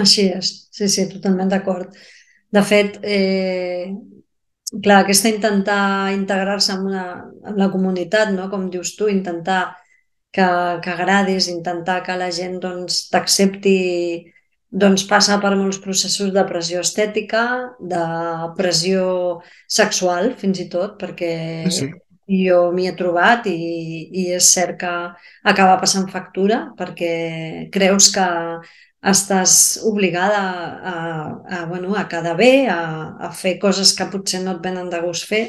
Així 0.00 0.28
és, 0.30 0.52
sí, 0.72 0.88
sí, 0.88 1.06
totalment 1.10 1.50
d'acord. 1.50 1.92
De 2.50 2.62
fet, 2.66 2.96
eh, 3.02 3.90
clar, 4.82 5.02
aquesta 5.02 5.28
intentar 5.28 6.12
integrar-se 6.14 6.72
en, 6.72 6.86
una, 6.86 7.04
en 7.50 7.58
la 7.58 7.70
comunitat, 7.70 8.32
no? 8.34 8.48
com 8.50 8.68
dius 8.70 8.94
tu, 8.96 9.10
intentar 9.10 9.76
que, 10.32 10.46
que 10.82 10.90
agradis, 10.94 11.50
intentar 11.50 12.00
que 12.06 12.16
la 12.16 12.30
gent 12.34 12.60
doncs, 12.62 13.08
t'accepti 13.10 13.78
doncs 14.70 15.02
passa 15.10 15.38
per 15.42 15.56
molts 15.58 15.80
processos 15.82 16.30
de 16.34 16.44
pressió 16.46 16.82
estètica, 16.84 17.42
de 17.80 18.04
pressió 18.56 19.40
sexual, 19.66 20.34
fins 20.38 20.62
i 20.62 20.68
tot, 20.70 20.94
perquè 21.00 21.32
sí. 21.74 21.90
jo 22.30 22.60
m'hi 22.74 22.86
he 22.86 22.94
trobat 22.98 23.48
i, 23.50 23.56
i 24.22 24.28
és 24.36 24.52
cert 24.54 24.78
que 24.78 24.92
acaba 25.50 25.80
passant 25.82 26.06
factura 26.12 26.68
perquè 26.78 27.66
creus 27.74 28.12
que 28.14 28.28
estàs 29.10 29.80
obligada 29.88 30.38
a, 30.38 30.96
a, 31.48 31.64
bueno, 31.66 31.96
a 31.96 32.04
quedar 32.06 32.36
bé, 32.36 32.68
a, 32.68 33.16
a 33.18 33.30
fer 33.32 33.56
coses 33.58 33.94
que 33.96 34.06
potser 34.12 34.42
no 34.44 34.58
et 34.58 34.62
venen 34.62 34.90
de 34.92 35.00
gust 35.02 35.26
fer 35.26 35.44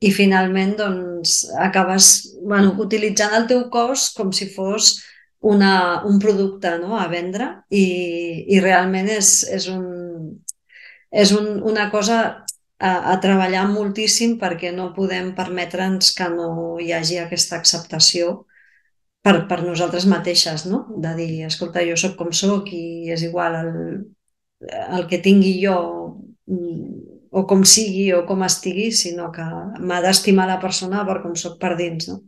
i 0.00 0.10
finalment 0.12 0.74
doncs, 0.80 1.44
acabes 1.60 2.32
bueno, 2.42 2.74
utilitzant 2.82 3.36
el 3.36 3.46
teu 3.48 3.66
cos 3.72 4.10
com 4.16 4.32
si 4.32 4.48
fos 4.52 4.96
una, 5.40 6.02
un 6.04 6.18
producte 6.18 6.78
no? 6.78 6.96
a 6.98 7.06
vendre 7.08 7.50
i, 7.70 7.84
i 8.48 8.60
realment 8.60 9.08
és, 9.12 9.42
és, 9.52 9.68
un, 9.68 9.84
és 11.10 11.32
un, 11.36 11.60
una 11.62 11.90
cosa 11.92 12.18
a, 12.78 12.92
a 13.12 13.16
treballar 13.22 13.66
moltíssim 13.70 14.36
perquè 14.40 14.72
no 14.74 14.92
podem 14.96 15.32
permetre'ns 15.36 16.12
que 16.16 16.28
no 16.32 16.50
hi 16.82 16.92
hagi 16.92 17.20
aquesta 17.22 17.56
acceptació 17.60 18.44
per, 19.26 19.46
per 19.50 19.62
nosaltres 19.64 20.06
mateixes, 20.06 20.66
no? 20.70 20.84
De 21.02 21.14
dir, 21.18 21.30
escolta, 21.46 21.84
jo 21.86 21.96
sóc 21.98 22.14
com 22.18 22.30
sóc 22.32 22.70
i 22.72 23.10
és 23.12 23.24
igual 23.26 23.58
el, 23.58 23.72
el 24.98 25.06
que 25.10 25.22
tingui 25.24 25.56
jo 25.62 25.76
o 27.36 27.42
com 27.50 27.64
sigui 27.68 28.06
o 28.16 28.22
com 28.28 28.44
estigui, 28.46 28.90
sinó 28.94 29.28
que 29.34 29.44
m'ha 29.88 30.00
d'estimar 30.04 30.46
la 30.48 30.60
persona 30.62 31.04
per 31.08 31.20
com 31.24 31.34
sóc 31.36 31.58
per 31.60 31.74
dins, 31.80 32.08
no? 32.12 32.20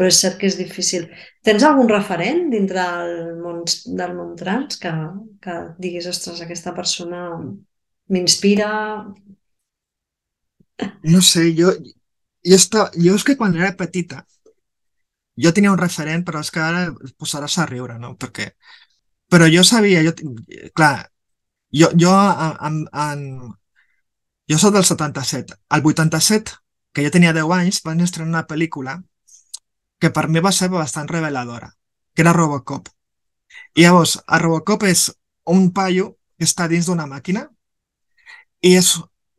Però 0.00 0.08
és 0.08 0.18
cert 0.22 0.38
que 0.40 0.48
és 0.48 0.56
difícil. 0.56 1.02
Tens 1.44 1.64
algun 1.68 1.90
referent 1.92 2.46
dintre 2.54 2.80
del 2.80 3.34
món, 3.42 3.58
del 4.00 4.14
món 4.16 4.30
trans 4.38 4.80
que, 4.80 4.92
que 5.44 5.56
diguis, 5.76 6.08
ostres, 6.08 6.40
aquesta 6.40 6.72
persona 6.72 7.26
m'inspira, 8.08 8.70
no 11.02 11.20
sé, 11.20 11.54
jo, 11.56 11.72
jo, 12.44 12.56
estava, 12.56 12.90
jo 12.96 13.14
és 13.18 13.24
que 13.26 13.36
quan 13.36 13.56
era 13.56 13.74
petita 13.76 14.22
jo 15.40 15.52
tenia 15.56 15.72
un 15.72 15.80
referent, 15.80 16.24
però 16.26 16.42
és 16.44 16.50
que 16.52 16.60
ara 16.60 16.82
posaràs 17.20 17.58
a 17.60 17.66
riure, 17.70 17.98
no? 18.00 18.14
Perquè... 18.20 18.50
Però 19.30 19.46
jo 19.46 19.62
sabia, 19.64 20.02
jo, 20.02 20.12
clar, 20.74 21.06
jo, 21.80 21.88
jo, 22.02 22.12
en, 22.66 22.80
en, 23.04 23.20
jo 24.50 24.58
soc 24.58 24.74
del 24.74 24.84
77. 24.88 25.54
Al 25.70 25.84
87, 25.86 26.56
que 26.92 27.04
jo 27.06 27.12
tenia 27.14 27.32
10 27.36 27.54
anys, 27.56 27.78
van 27.86 28.02
estrenar 28.04 28.32
una 28.34 28.46
pel·lícula 28.50 28.96
que 30.00 30.10
per 30.16 30.28
mi 30.28 30.40
va 30.40 30.52
ser 30.52 30.70
bastant 30.72 31.08
reveladora, 31.08 31.70
que 32.14 32.22
era 32.24 32.34
Robocop. 32.36 32.88
I 33.76 33.84
llavors, 33.86 34.18
a 34.26 34.38
Robocop 34.42 34.86
és 34.88 35.08
un 35.54 35.70
paio 35.76 36.14
que 36.38 36.48
està 36.48 36.68
dins 36.70 36.88
d'una 36.88 37.06
màquina 37.10 37.46
i 38.62 38.74
és 38.76 38.94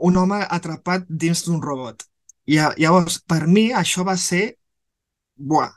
un 0.10 0.18
home 0.18 0.41
atrapat 0.58 1.06
dins 1.10 1.44
d'un 1.46 1.62
robot. 1.62 2.06
I 2.50 2.58
llavors, 2.82 3.20
per 3.22 3.46
mi, 3.48 3.70
això 3.84 4.06
va 4.08 4.18
ser... 4.18 4.44
Buah. 5.36 5.72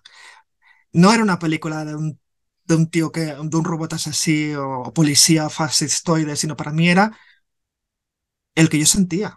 No 1.03 1.13
era 1.13 1.25
una 1.25 1.39
pel·lícula 1.41 1.85
d'un 1.89 2.13
d'un 2.67 2.87
tio 2.89 3.11
que 3.13 3.25
d'un 3.53 3.65
robot 3.65 3.93
assassí 3.93 4.55
o 4.57 4.93
policia 4.97 5.51
fascistoide, 5.53 6.37
sinó 6.37 6.57
per 6.57 6.73
mi 6.73 6.89
era 6.89 7.11
el 8.55 8.69
que 8.69 8.81
jo 8.81 8.87
sentia. 8.87 9.31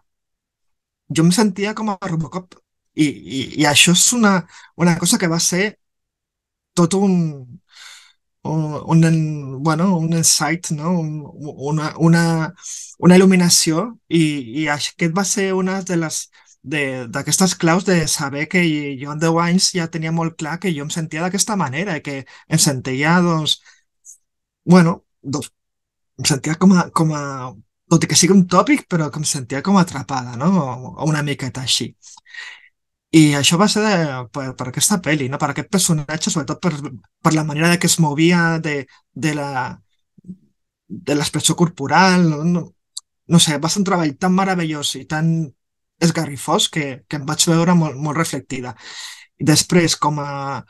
Jo 1.17 1.23
em 1.25 1.31
sentia 1.37 1.73
com 1.75 1.91
a 1.91 1.97
Robocop. 2.11 2.55
I, 2.97 3.07
i, 3.07 3.41
i 3.61 3.67
això 3.69 3.93
és 3.97 4.07
una, 4.17 4.33
una 4.75 4.97
cosa 5.01 5.19
que 5.21 5.29
va 5.29 5.39
ser 5.43 5.77
tot 6.77 6.93
un, 6.97 7.13
un, 8.43 9.03
un, 9.05 9.63
bueno, 9.63 9.97
un 9.97 10.13
insight, 10.13 10.71
no? 10.71 10.99
Un, 10.99 11.23
una, 11.71 11.93
una, 11.97 12.23
una 12.99 13.17
il·luminació 13.17 13.87
i, 14.09 14.23
i 14.63 14.67
aquest 14.73 15.13
va 15.17 15.25
ser 15.27 15.53
una 15.53 15.81
de 15.83 15.97
les 16.03 16.27
d'aquestes 16.67 17.53
claus 17.55 17.85
de 17.87 17.95
saber 18.11 18.47
que 18.51 18.61
jo 18.99 19.13
en 19.13 19.19
10 19.21 19.37
anys 19.39 19.69
ja 19.77 19.87
tenia 19.91 20.11
molt 20.11 20.35
clar 20.41 20.57
que 20.59 20.73
jo 20.75 20.83
em 20.83 20.89
sentia 20.91 21.21
d'aquesta 21.23 21.55
manera 21.55 21.95
i 21.97 22.01
que 22.03 22.17
em 22.25 22.59
sentia, 22.59 23.13
doncs, 23.23 23.61
bueno, 24.65 25.05
doncs, 25.21 25.51
em 26.19 26.25
sentia 26.25 26.55
com 26.59 26.73
a, 26.75 26.89
com 26.91 27.13
a, 27.15 27.23
tot 27.91 28.03
i 28.03 28.09
que 28.11 28.17
sigui 28.19 28.35
un 28.35 28.45
tòpic, 28.51 28.85
però 28.91 29.09
que 29.11 29.21
em 29.21 29.27
sentia 29.27 29.61
com 29.63 29.77
atrapada, 29.79 30.35
no? 30.39 30.49
O 30.99 31.07
una 31.07 31.23
miqueta 31.23 31.63
així. 31.63 31.93
I 33.15 33.35
això 33.39 33.55
va 33.57 33.69
ser 33.71 33.83
de, 33.85 33.97
per, 34.35 34.49
per 34.59 34.67
aquesta 34.69 34.97
pel·li, 35.03 35.29
no? 35.31 35.39
per 35.39 35.51
aquest 35.53 35.69
personatge, 35.71 36.31
sobretot 36.31 36.59
per, 36.61 36.73
per 37.23 37.33
la 37.33 37.45
manera 37.47 37.69
de 37.71 37.79
que 37.79 37.87
es 37.87 37.99
movia, 38.03 38.57
de, 38.59 38.81
de 39.15 39.33
la 39.37 39.51
de 40.87 41.15
l'expressió 41.15 41.55
corporal, 41.55 42.29
no, 42.29 42.43
no, 42.43 42.63
no 43.27 43.39
sé, 43.43 43.57
va 43.59 43.69
ser 43.69 43.81
un 43.81 43.87
treball 43.89 44.13
tan 44.19 44.35
meravellós 44.35 44.95
i 44.95 45.05
tan 45.05 45.29
esgarrifós 46.01 46.69
que, 46.71 46.85
que 47.09 47.19
em 47.19 47.25
vaig 47.27 47.43
veure 47.49 47.75
molt, 47.75 47.97
molt 47.99 48.17
reflectida. 48.17 48.73
I 49.37 49.47
després, 49.47 49.97
com 49.99 50.21
a 50.23 50.63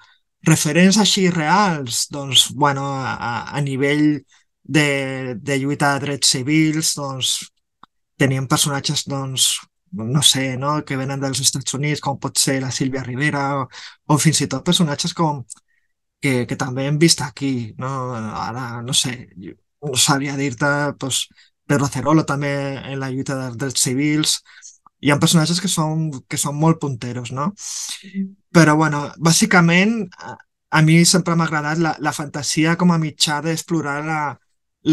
referents 0.48 0.98
així 1.02 1.28
reals, 1.30 2.08
doncs, 2.14 2.48
bueno, 2.56 2.88
a, 3.06 3.34
a 3.54 3.62
nivell 3.62 4.24
de, 4.64 4.88
de 5.38 5.60
lluita 5.62 5.94
de 5.94 6.06
drets 6.06 6.34
civils, 6.34 6.96
doncs, 6.98 7.38
teníem 8.18 8.48
personatges 8.50 9.06
doncs, 9.08 9.52
no 9.92 10.22
sé, 10.22 10.58
no? 10.58 10.84
que 10.86 10.98
venen 10.98 11.22
dels 11.22 11.42
Estats 11.44 11.74
Units, 11.78 12.02
com 12.02 12.20
pot 12.20 12.38
ser 12.40 12.60
la 12.62 12.72
Sílvia 12.72 13.04
Rivera, 13.04 13.44
o, 13.62 13.68
o 14.14 14.18
fins 14.22 14.42
i 14.42 14.50
tot 14.52 14.66
personatges 14.66 15.14
com 15.18 15.44
que, 16.22 16.46
que 16.50 16.58
també 16.58 16.88
hem 16.88 16.98
vist 17.02 17.22
aquí, 17.22 17.74
no? 17.78 17.90
Ara, 18.16 18.82
no 18.86 18.94
sé, 18.94 19.14
no 19.38 19.96
sabria 19.96 20.38
dir-te, 20.38 20.72
pues, 21.00 21.28
Pedro 21.68 21.90
Cerolo 21.92 22.24
també 22.26 22.52
en 22.78 23.00
la 23.00 23.12
lluita 23.12 23.38
dels 23.38 23.58
drets 23.60 23.84
civils, 23.84 24.38
hi 25.04 25.12
ha 25.12 25.20
personatges 25.22 25.60
que 25.62 25.70
són, 25.70 26.10
que 26.28 26.40
són 26.42 26.58
molt 26.58 26.80
punteros, 26.82 27.32
no? 27.36 27.52
Però, 28.56 28.76
bueno, 28.80 29.04
bàsicament, 29.20 29.98
a 30.70 30.82
mi 30.82 31.04
sempre 31.06 31.36
m'ha 31.36 31.46
agradat 31.48 31.82
la, 31.84 31.94
la 32.00 32.14
fantasia 32.16 32.76
com 32.80 32.92
a 32.92 33.00
mitjà 33.02 33.40
d'explorar 33.46 34.00
la, 34.06 34.22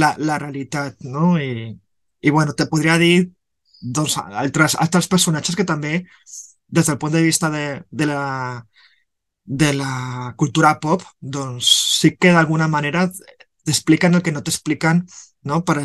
la, 0.03 0.15
la 0.19 0.39
realitat, 0.43 1.01
no? 1.17 1.35
I, 1.41 1.73
i 2.21 2.31
bueno, 2.35 2.55
te 2.59 2.67
podria 2.71 2.99
dir 2.99 3.31
doncs, 3.85 4.17
altres, 4.19 4.77
altres 4.81 5.09
personatges 5.11 5.57
que 5.57 5.67
també, 5.69 6.05
des 6.67 6.89
del 6.89 6.99
punt 6.99 7.13
de 7.13 7.23
vista 7.23 7.51
de, 7.53 7.83
de, 7.91 8.07
la, 8.09 8.65
de 9.45 9.73
la 9.77 10.33
cultura 10.41 10.79
pop, 10.81 11.05
doncs 11.21 11.69
sí 12.01 12.15
que 12.17 12.33
d'alguna 12.33 12.69
manera 12.69 13.07
t'expliquen 13.65 14.17
el 14.17 14.25
que 14.25 14.33
no 14.33 14.43
t'expliquen 14.43 15.05
no? 15.45 15.61
per 15.65 15.83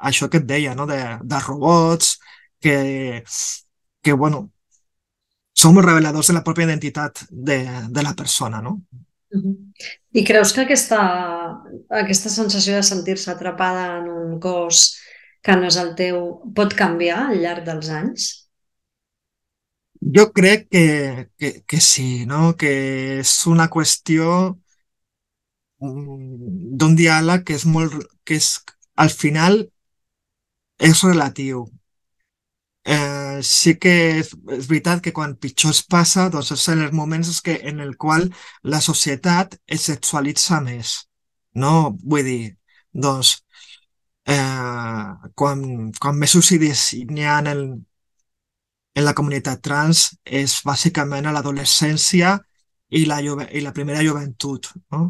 això 0.00 0.28
que 0.28 0.40
et 0.42 0.48
deia, 0.48 0.74
no? 0.74 0.88
de, 0.88 1.00
de 1.22 1.40
robots, 1.44 2.16
que, 2.62 3.22
que 4.02 4.12
bueno, 4.16 4.48
són 5.52 5.76
molt 5.76 5.86
reveladors 5.86 6.30
de 6.30 6.38
la 6.38 6.44
pròpia 6.46 6.66
identitat 6.66 7.24
de, 7.30 7.62
de 7.92 8.04
la 8.04 8.14
persona, 8.18 8.62
no? 8.64 8.78
I 9.32 10.24
creus 10.28 10.52
que 10.52 10.64
aquesta, 10.66 11.00
aquesta 12.02 12.32
sensació 12.32 12.76
de 12.76 12.84
sentir-se 12.84 13.30
atrapada 13.32 13.98
en 13.98 14.10
un 14.12 14.34
cos 14.40 14.90
que 15.42 15.56
no 15.58 15.68
és 15.68 15.76
el 15.80 15.92
teu, 15.98 16.22
pot 16.56 16.74
canviar 16.78 17.26
al 17.26 17.42
llarg 17.42 17.66
dels 17.66 17.90
anys? 17.90 18.30
Jo 20.14 20.30
crec 20.34 20.68
que, 20.70 21.28
que, 21.38 21.52
que 21.66 21.80
sí, 21.80 22.24
no? 22.26 22.56
que 22.58 22.72
és 23.20 23.34
una 23.46 23.68
qüestió 23.70 24.28
mm, 25.82 26.72
d'un 26.78 26.96
diàleg 26.98 27.44
que 27.46 27.54
és 27.58 27.66
molt, 27.66 27.94
que 28.26 28.38
és, 28.38 28.56
al 28.98 29.10
final 29.14 29.62
és 30.82 31.04
relatiu. 31.06 31.68
Eh, 32.84 33.38
sí 33.46 33.76
que 33.78 33.92
és, 34.18 34.32
és 34.56 34.66
veritat 34.66 35.02
que 35.04 35.12
quan 35.14 35.36
pitjor 35.38 35.70
es 35.70 35.84
passa 35.86 36.26
doncs 36.34 36.50
és 36.56 36.64
en 36.72 36.82
els 36.88 36.94
moments 36.98 37.38
que, 37.46 37.54
en 37.70 37.78
el 37.80 37.94
qual 37.96 38.26
la 38.62 38.80
societat 38.82 39.54
es 39.66 39.86
sexualitza 39.90 40.58
més. 40.66 40.96
No? 41.54 41.94
Vull 42.02 42.26
dir, 42.26 42.42
doncs, 42.90 43.36
eh, 44.26 45.30
quan, 45.34 45.92
quan 45.98 46.18
més 46.18 46.34
suïcidis 46.34 46.92
n'hi 47.10 47.26
ha 47.26 47.38
en, 47.42 47.50
el, 47.52 47.62
en 48.94 49.06
la 49.06 49.14
comunitat 49.18 49.62
trans 49.64 50.10
és 50.24 50.60
bàsicament 50.66 51.26
a 51.26 51.32
l'adolescència 51.34 52.36
i, 52.92 53.06
la 53.08 53.20
i 53.22 53.62
la 53.64 53.72
primera 53.72 54.04
joventut. 54.04 54.68
No? 54.92 55.08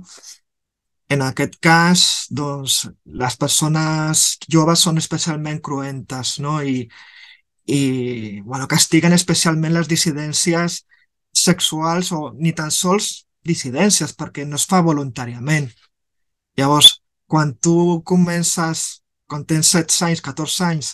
En 1.12 1.20
aquest 1.27 1.59
cas, 1.61 2.05
doncs, 2.31 2.87
les 3.05 3.37
persones 3.37 4.22
joves 4.48 4.85
són 4.87 5.01
especialment 5.03 5.61
cruentes 5.61 6.38
no? 6.40 6.61
I, 6.62 6.87
i 7.66 8.40
bueno, 8.40 8.68
castiguen 8.70 9.12
especialment 9.12 9.75
les 9.77 9.90
dissidències 9.90 10.81
sexuals 11.33 12.12
o 12.16 12.31
ni 12.38 12.55
tan 12.57 12.70
sols 12.72 13.27
dissidències 13.44 14.14
perquè 14.16 14.46
no 14.46 14.57
es 14.57 14.64
fa 14.70 14.81
voluntàriament. 14.87 15.68
Llavors, 16.57 17.03
quan 17.27 17.55
tu 17.61 18.03
comences 18.07 19.02
quan 19.33 19.47
tens 19.49 19.73
16 19.75 20.03
anys, 20.09 20.25
14 20.29 20.68
anys, 20.68 20.92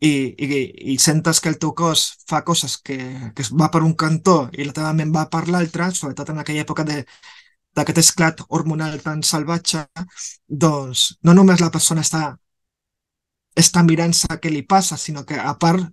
i, 0.00 0.10
i, 0.44 0.92
i 0.92 0.98
sentes 1.00 1.40
que 1.40 1.48
el 1.48 1.58
teu 1.58 1.72
cos 1.74 2.04
fa 2.28 2.42
coses 2.44 2.76
que, 2.84 2.98
que 3.34 3.46
va 3.60 3.70
per 3.72 3.82
un 3.84 3.94
cantó 3.96 4.36
i 4.52 4.66
la 4.66 4.74
teva 4.76 4.92
ment 4.96 5.12
va 5.14 5.26
per 5.32 5.46
l'altre, 5.48 5.90
sobretot 5.94 6.32
en 6.32 6.42
aquella 6.42 6.64
època 6.66 6.84
d'aquest 6.86 8.00
esclat 8.02 8.42
hormonal 8.48 9.00
tan 9.04 9.22
salvatge, 9.24 9.86
doncs 10.48 11.06
no 11.24 11.34
només 11.36 11.64
la 11.64 11.72
persona 11.72 12.04
està, 12.04 12.24
està 13.56 13.82
mirant-se 13.82 14.38
què 14.42 14.52
li 14.52 14.64
passa, 14.68 15.00
sinó 15.00 15.24
que 15.24 15.38
a 15.40 15.54
part 15.58 15.84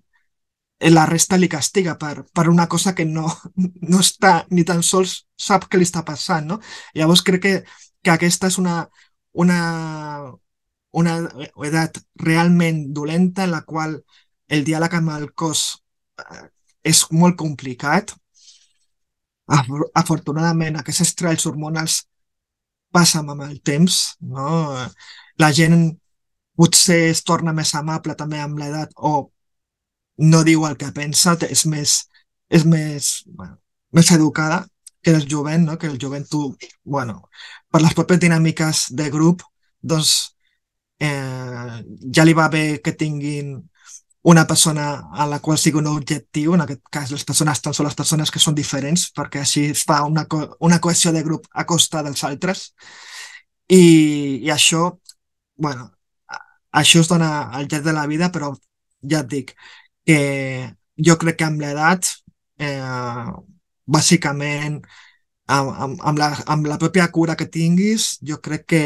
la 0.92 1.06
resta 1.08 1.38
li 1.40 1.48
castiga 1.48 1.96
per, 1.98 2.26
per 2.34 2.50
una 2.50 2.68
cosa 2.68 2.94
que 2.96 3.06
no, 3.06 3.28
no 3.92 4.00
està 4.04 4.44
ni 4.52 4.66
tan 4.68 4.84
sols 4.84 5.22
sap 5.40 5.70
què 5.70 5.80
li 5.80 5.88
està 5.88 6.04
passant, 6.04 6.48
no? 6.48 6.60
Llavors 6.96 7.24
crec 7.24 7.42
que, 7.46 7.54
que 8.04 8.12
aquesta 8.12 8.52
és 8.52 8.60
una, 8.60 8.82
una, 9.32 9.60
una 10.94 11.16
edat 11.68 11.98
realment 12.22 12.86
dolenta 12.94 13.46
en 13.48 13.54
la 13.56 13.64
qual 13.66 13.98
el 14.54 14.66
diàleg 14.68 14.94
amb 15.00 15.14
el 15.16 15.32
cos 15.34 15.64
eh, 16.22 16.46
és 16.84 17.06
molt 17.12 17.38
complicat. 17.40 18.14
Afortunadament, 19.54 20.78
aquests 20.80 21.04
estrells 21.08 21.46
hormonals 21.50 22.04
passen 22.94 23.30
amb 23.30 23.44
el 23.48 23.60
temps, 23.66 24.00
no? 24.22 24.78
La 25.42 25.50
gent 25.52 25.78
potser 26.56 27.00
es 27.10 27.24
torna 27.26 27.54
més 27.58 27.74
amable 27.76 28.16
també 28.16 28.40
amb 28.40 28.60
l'edat 28.62 28.94
o 28.96 29.16
no 30.18 30.44
diu 30.46 30.68
el 30.68 30.78
que 30.78 30.92
pensa, 30.94 31.34
és 31.50 31.66
més, 31.66 31.96
és 32.54 32.66
més, 32.70 33.24
bueno, 33.26 33.58
més 33.92 34.12
educada 34.14 34.62
que 35.04 35.12
el 35.12 35.26
jovent, 35.30 35.66
no? 35.66 35.78
que 35.78 35.88
el 35.88 35.98
jovent 36.00 36.28
tu, 36.30 36.56
bueno, 36.84 37.30
per 37.70 37.82
les 37.82 37.96
pròpies 37.98 38.22
dinàmiques 38.22 38.86
de 38.96 39.10
grup, 39.12 39.42
doncs 39.82 40.33
eh, 41.04 41.84
ja 42.16 42.26
li 42.26 42.34
va 42.38 42.50
bé 42.50 42.80
que 42.84 42.96
tinguin 42.96 43.56
una 44.24 44.46
persona 44.48 45.10
a 45.12 45.26
la 45.28 45.40
qual 45.44 45.58
sigui 45.60 45.82
un 45.82 45.90
objectiu, 45.92 46.54
en 46.56 46.64
aquest 46.64 46.82
cas 46.92 47.12
les 47.12 47.26
persones 47.28 47.60
tan 47.62 47.76
sols 47.76 47.90
les 47.90 47.98
persones 48.00 48.32
que 48.32 48.40
són 48.40 48.56
diferents, 48.56 49.10
perquè 49.18 49.42
així 49.44 49.66
es 49.74 49.84
fa 49.90 50.04
una, 50.08 50.24
co 50.32 50.46
una 50.64 50.80
cohesió 50.80 51.12
de 51.12 51.24
grup 51.28 51.50
a 51.52 51.66
costa 51.68 52.04
dels 52.06 52.24
altres. 52.24 52.70
I, 53.68 53.84
i 54.48 54.52
això, 54.54 54.86
bueno, 55.60 55.90
això 56.72 57.02
es 57.04 57.12
dona 57.12 57.50
al 57.52 57.68
llarg 57.68 57.84
de 57.84 57.96
la 57.96 58.06
vida, 58.08 58.32
però 58.32 58.54
ja 59.12 59.24
et 59.26 59.32
dic 59.34 59.56
que 60.08 60.20
jo 61.08 61.18
crec 61.20 61.42
que 61.42 61.50
amb 61.50 61.60
l'edat, 61.64 62.08
eh, 62.64 63.28
bàsicament, 63.86 64.80
amb, 65.48 65.74
amb, 65.74 66.00
amb, 66.00 66.20
la, 66.20 66.32
amb 66.56 66.72
la 66.72 66.80
pròpia 66.80 67.10
cura 67.12 67.36
que 67.36 67.52
tinguis, 67.52 68.14
jo 68.24 68.40
crec 68.40 68.66
que 68.72 68.84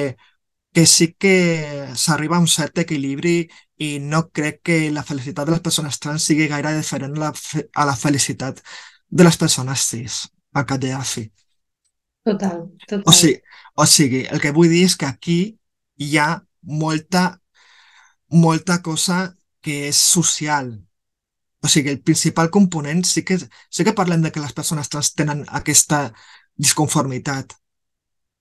que 0.78 0.86
sí 0.86 1.16
que 1.18 1.90
s'arriba 1.96 2.38
a 2.38 2.40
un 2.40 2.46
cert 2.46 2.78
equilibri 2.78 3.48
i 3.82 3.88
no 3.98 4.28
crec 4.30 4.60
que 4.62 4.76
la 4.94 5.02
felicitat 5.02 5.48
de 5.48 5.56
les 5.56 5.64
persones 5.66 5.98
trans 5.98 6.28
sigui 6.30 6.46
gaire 6.52 6.76
diferent 6.76 7.18
a 7.18 7.22
la, 7.24 7.30
a 7.82 7.86
la 7.90 7.96
felicitat 7.98 8.62
de 9.10 9.26
les 9.26 9.40
persones 9.42 9.88
cis, 9.90 10.20
al 10.54 10.68
cap 10.70 10.78
de 10.78 10.94
fi. 11.02 11.24
Total, 12.30 12.62
total. 12.86 13.02
O 13.10 13.12
sigui, 13.12 13.42
o 13.74 13.88
sigui, 13.90 14.22
el 14.30 14.40
que 14.40 14.54
vull 14.54 14.70
dir 14.70 14.84
és 14.86 14.96
que 14.96 15.10
aquí 15.10 15.40
hi 15.98 16.14
ha 16.22 16.30
molta, 16.62 17.42
molta 18.30 18.78
cosa 18.86 19.34
que 19.60 19.88
és 19.90 19.98
social. 19.98 20.76
O 21.66 21.68
sigui, 21.74 21.90
el 21.90 22.04
principal 22.06 22.52
component 22.54 23.02
sí 23.02 23.26
que, 23.26 23.40
sí 23.42 23.84
que 23.84 23.98
parlem 23.98 24.22
de 24.22 24.30
que 24.30 24.46
les 24.46 24.54
persones 24.54 24.94
trans 24.94 25.16
tenen 25.18 25.42
aquesta 25.50 26.12
disconformitat, 26.54 27.58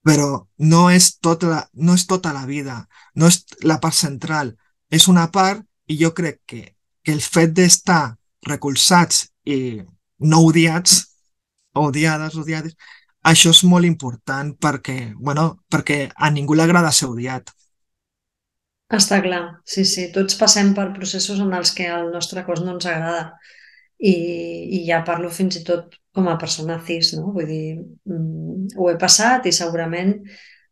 però 0.07 0.47
no 0.71 0.85
és, 0.95 1.17
tota 1.19 1.51
la, 1.51 1.61
no 1.83 1.97
és 1.99 2.07
tota 2.07 2.31
la 2.35 2.45
vida, 2.47 2.79
no 3.19 3.27
és 3.27 3.41
la 3.67 3.81
part 3.83 3.97
central, 3.99 4.53
és 4.87 5.09
una 5.11 5.27
part 5.35 5.65
i 5.91 5.99
jo 5.99 6.13
crec 6.15 6.39
que, 6.47 6.63
que 7.03 7.15
el 7.17 7.23
fet 7.25 7.57
d'estar 7.57 8.15
recolzats 8.47 9.25
i 9.51 9.83
no 10.31 10.45
odiats, 10.47 11.01
odiades, 11.75 12.39
odiades, 12.39 12.77
això 13.27 13.51
és 13.51 13.65
molt 13.67 13.89
important 13.89 14.55
perquè, 14.63 15.13
bueno, 15.19 15.49
perquè 15.67 16.07
a 16.15 16.31
ningú 16.31 16.55
li 16.55 16.63
agrada 16.63 16.95
ser 16.95 17.11
odiat. 17.11 17.51
Està 18.97 19.19
clar, 19.25 19.43
sí, 19.67 19.83
sí. 19.83 20.07
Tots 20.15 20.39
passem 20.39 20.71
per 20.75 20.93
processos 20.95 21.43
en 21.43 21.51
els 21.59 21.75
que 21.75 21.89
el 21.91 22.13
nostre 22.15 22.47
cos 22.47 22.63
no 22.63 22.77
ens 22.77 22.87
agrada 22.87 23.33
i, 23.99 24.15
i 24.79 24.85
ja 24.87 25.03
parlo 25.03 25.33
fins 25.35 25.59
i 25.59 25.65
tot 25.67 25.99
com 26.17 26.29
a 26.33 26.37
persona 26.41 26.79
cis, 26.89 27.13
no? 27.19 27.31
Vull 27.37 27.49
dir, 27.51 27.65
mm, 28.09 28.77
ho 28.77 28.91
he 28.91 28.97
passat 29.01 29.47
i 29.47 29.55
segurament 29.55 30.17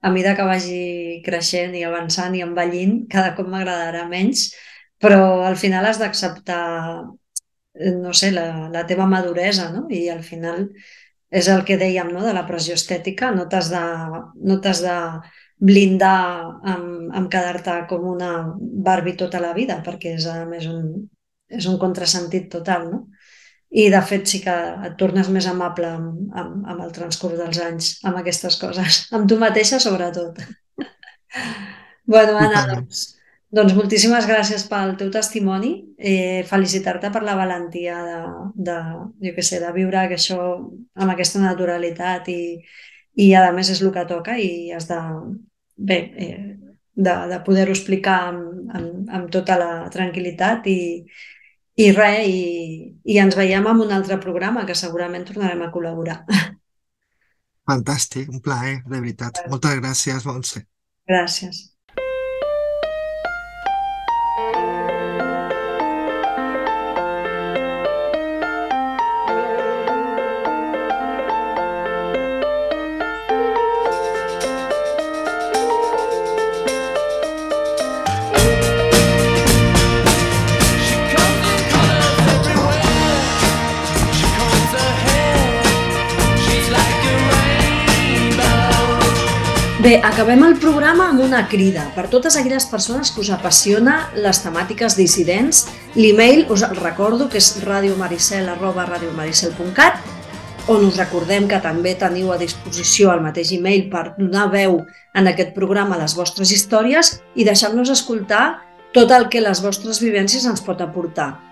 a 0.04 0.11
mesura 0.12 0.35
que 0.37 0.48
vagi 0.48 0.80
creixent 1.24 1.76
i 1.78 1.85
avançant 1.88 2.35
i 2.37 2.42
envellint, 2.44 3.04
cada 3.12 3.35
cop 3.37 3.48
m'agradarà 3.48 4.04
menys, 4.09 4.50
però 5.00 5.44
al 5.44 5.57
final 5.61 5.87
has 5.88 6.00
d'acceptar, 6.00 6.64
no 8.02 8.12
sé, 8.12 8.30
la, 8.33 8.68
la 8.74 8.85
teva 8.90 9.07
maduresa, 9.11 9.70
no? 9.72 9.87
I 9.90 10.09
al 10.12 10.22
final 10.26 10.68
és 11.35 11.48
el 11.50 11.64
que 11.68 11.78
dèiem, 11.80 12.12
no?, 12.14 12.22
de 12.26 12.35
la 12.37 12.44
pressió 12.46 12.76
estètica, 12.78 13.33
no 13.35 13.48
t'has 13.50 13.70
de, 13.72 13.85
no 14.50 14.61
de 14.62 14.98
blindar 15.64 16.20
amb, 16.74 17.11
amb 17.16 17.30
quedar-te 17.33 17.78
com 17.90 18.07
una 18.12 18.30
Barbie 18.61 19.16
tota 19.18 19.40
la 19.42 19.54
vida, 19.57 19.80
perquè 19.87 20.14
és, 20.18 20.28
a 20.30 20.44
més, 20.50 20.68
un, 20.70 21.09
és 21.48 21.66
un 21.70 21.78
contrasentit 21.80 22.50
total, 22.52 22.90
no? 22.92 23.00
I, 23.75 23.89
de 23.91 24.01
fet, 24.07 24.29
sí 24.31 24.39
que 24.45 24.55
et 24.87 24.95
tornes 25.01 25.27
més 25.35 25.49
amable 25.51 25.89
amb, 25.91 26.29
amb, 26.39 26.63
amb 26.71 26.85
el 26.85 26.93
transcurs 26.95 27.41
dels 27.41 27.59
anys, 27.59 27.89
amb 28.07 28.21
aquestes 28.21 28.59
coses. 28.61 29.01
Amb 29.17 29.27
tu 29.31 29.39
mateixa, 29.41 29.81
sobretot. 29.83 30.39
bueno, 32.15 32.37
Anna, 32.39 32.63
doncs, 32.71 33.01
doncs 33.51 33.75
moltíssimes 33.75 34.29
gràcies 34.31 34.69
pel 34.71 34.95
teu 35.01 35.11
testimoni. 35.17 35.73
Eh, 35.99 36.47
Felicitar-te 36.47 37.11
per 37.11 37.25
la 37.27 37.35
valentia 37.41 37.99
de, 38.07 38.17
de, 38.71 38.79
jo 39.27 39.35
què 39.35 39.49
sé, 39.51 39.59
de 39.65 39.75
viure 39.75 40.05
això 40.05 40.39
amb 40.55 41.17
aquesta 41.17 41.43
naturalitat 41.43 42.31
i, 42.31 42.41
i 43.27 43.31
a 43.35 43.51
més 43.59 43.75
és 43.75 43.83
el 43.83 43.91
que 43.95 44.07
toca 44.07 44.39
i 44.39 44.71
has 44.71 44.87
de, 44.87 45.03
bé, 45.75 46.01
eh, 46.15 46.41
de, 46.95 47.21
de 47.35 47.43
poder-ho 47.43 47.75
explicar 47.75 48.21
amb, 48.31 48.71
amb, 48.71 49.15
amb 49.19 49.31
tota 49.35 49.59
la 49.59 49.73
tranquil·litat 49.91 50.71
i, 50.71 50.81
i 51.77 51.91
res, 51.93 52.27
i, 52.31 52.41
i 53.05 53.19
ens 53.23 53.37
veiem 53.39 53.67
en 53.71 53.83
un 53.85 53.95
altre 53.97 54.19
programa 54.23 54.65
que 54.69 54.77
segurament 54.79 55.27
tornarem 55.29 55.65
a 55.67 55.71
col·laborar. 55.75 56.21
Fantàstic, 57.71 58.29
un 58.31 58.43
plaer, 58.45 58.77
de 58.87 58.99
veritat. 58.99 59.45
Moltes 59.51 59.79
gràcies, 59.81 60.27
Montse. 60.29 60.67
Gràcies. 61.09 61.74
Bé, 89.85 89.99
acabem 90.01 90.40
el 90.47 90.55
programa 90.57 91.11
amb 91.11 91.20
una 91.20 91.42
crida. 91.44 91.83
Per 91.92 92.09
totes 92.09 92.38
aquelles 92.40 92.64
persones 92.70 93.11
que 93.12 93.20
us 93.20 93.29
apassiona 93.35 94.09
les 94.16 94.38
temàtiques 94.40 94.94
dissidents, 94.97 95.66
l'email 95.92 96.49
us 96.49 96.64
el 96.64 96.73
recordo 96.79 97.27
que 97.29 97.37
és 97.37 97.61
radiomaricel.cat 97.66 100.01
on 100.73 100.88
us 100.88 100.97
recordem 100.97 101.44
que 101.44 101.61
també 101.61 101.92
teniu 102.01 102.33
a 102.33 102.40
disposició 102.40 103.12
el 103.12 103.20
mateix 103.29 103.53
email 103.53 103.92
per 103.92 104.16
donar 104.16 104.49
veu 104.57 104.88
en 105.12 105.29
aquest 105.29 105.53
programa 105.53 105.92
a 105.99 106.01
les 106.07 106.16
vostres 106.16 106.49
històries 106.57 107.20
i 107.37 107.44
deixar-nos 107.44 107.92
escoltar 107.92 108.64
tot 108.97 109.12
el 109.12 109.29
que 109.29 109.44
les 109.44 109.61
vostres 109.61 110.01
vivències 110.01 110.49
ens 110.49 110.64
pot 110.64 110.81
aportar. 110.81 111.44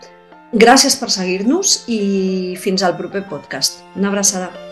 Gràcies 0.57 0.97
per 0.97 1.13
seguir-nos 1.13 1.85
i 1.85 2.57
fins 2.57 2.81
al 2.81 2.97
proper 2.97 3.29
podcast. 3.29 3.85
Una 3.93 4.09
abraçada. 4.09 4.72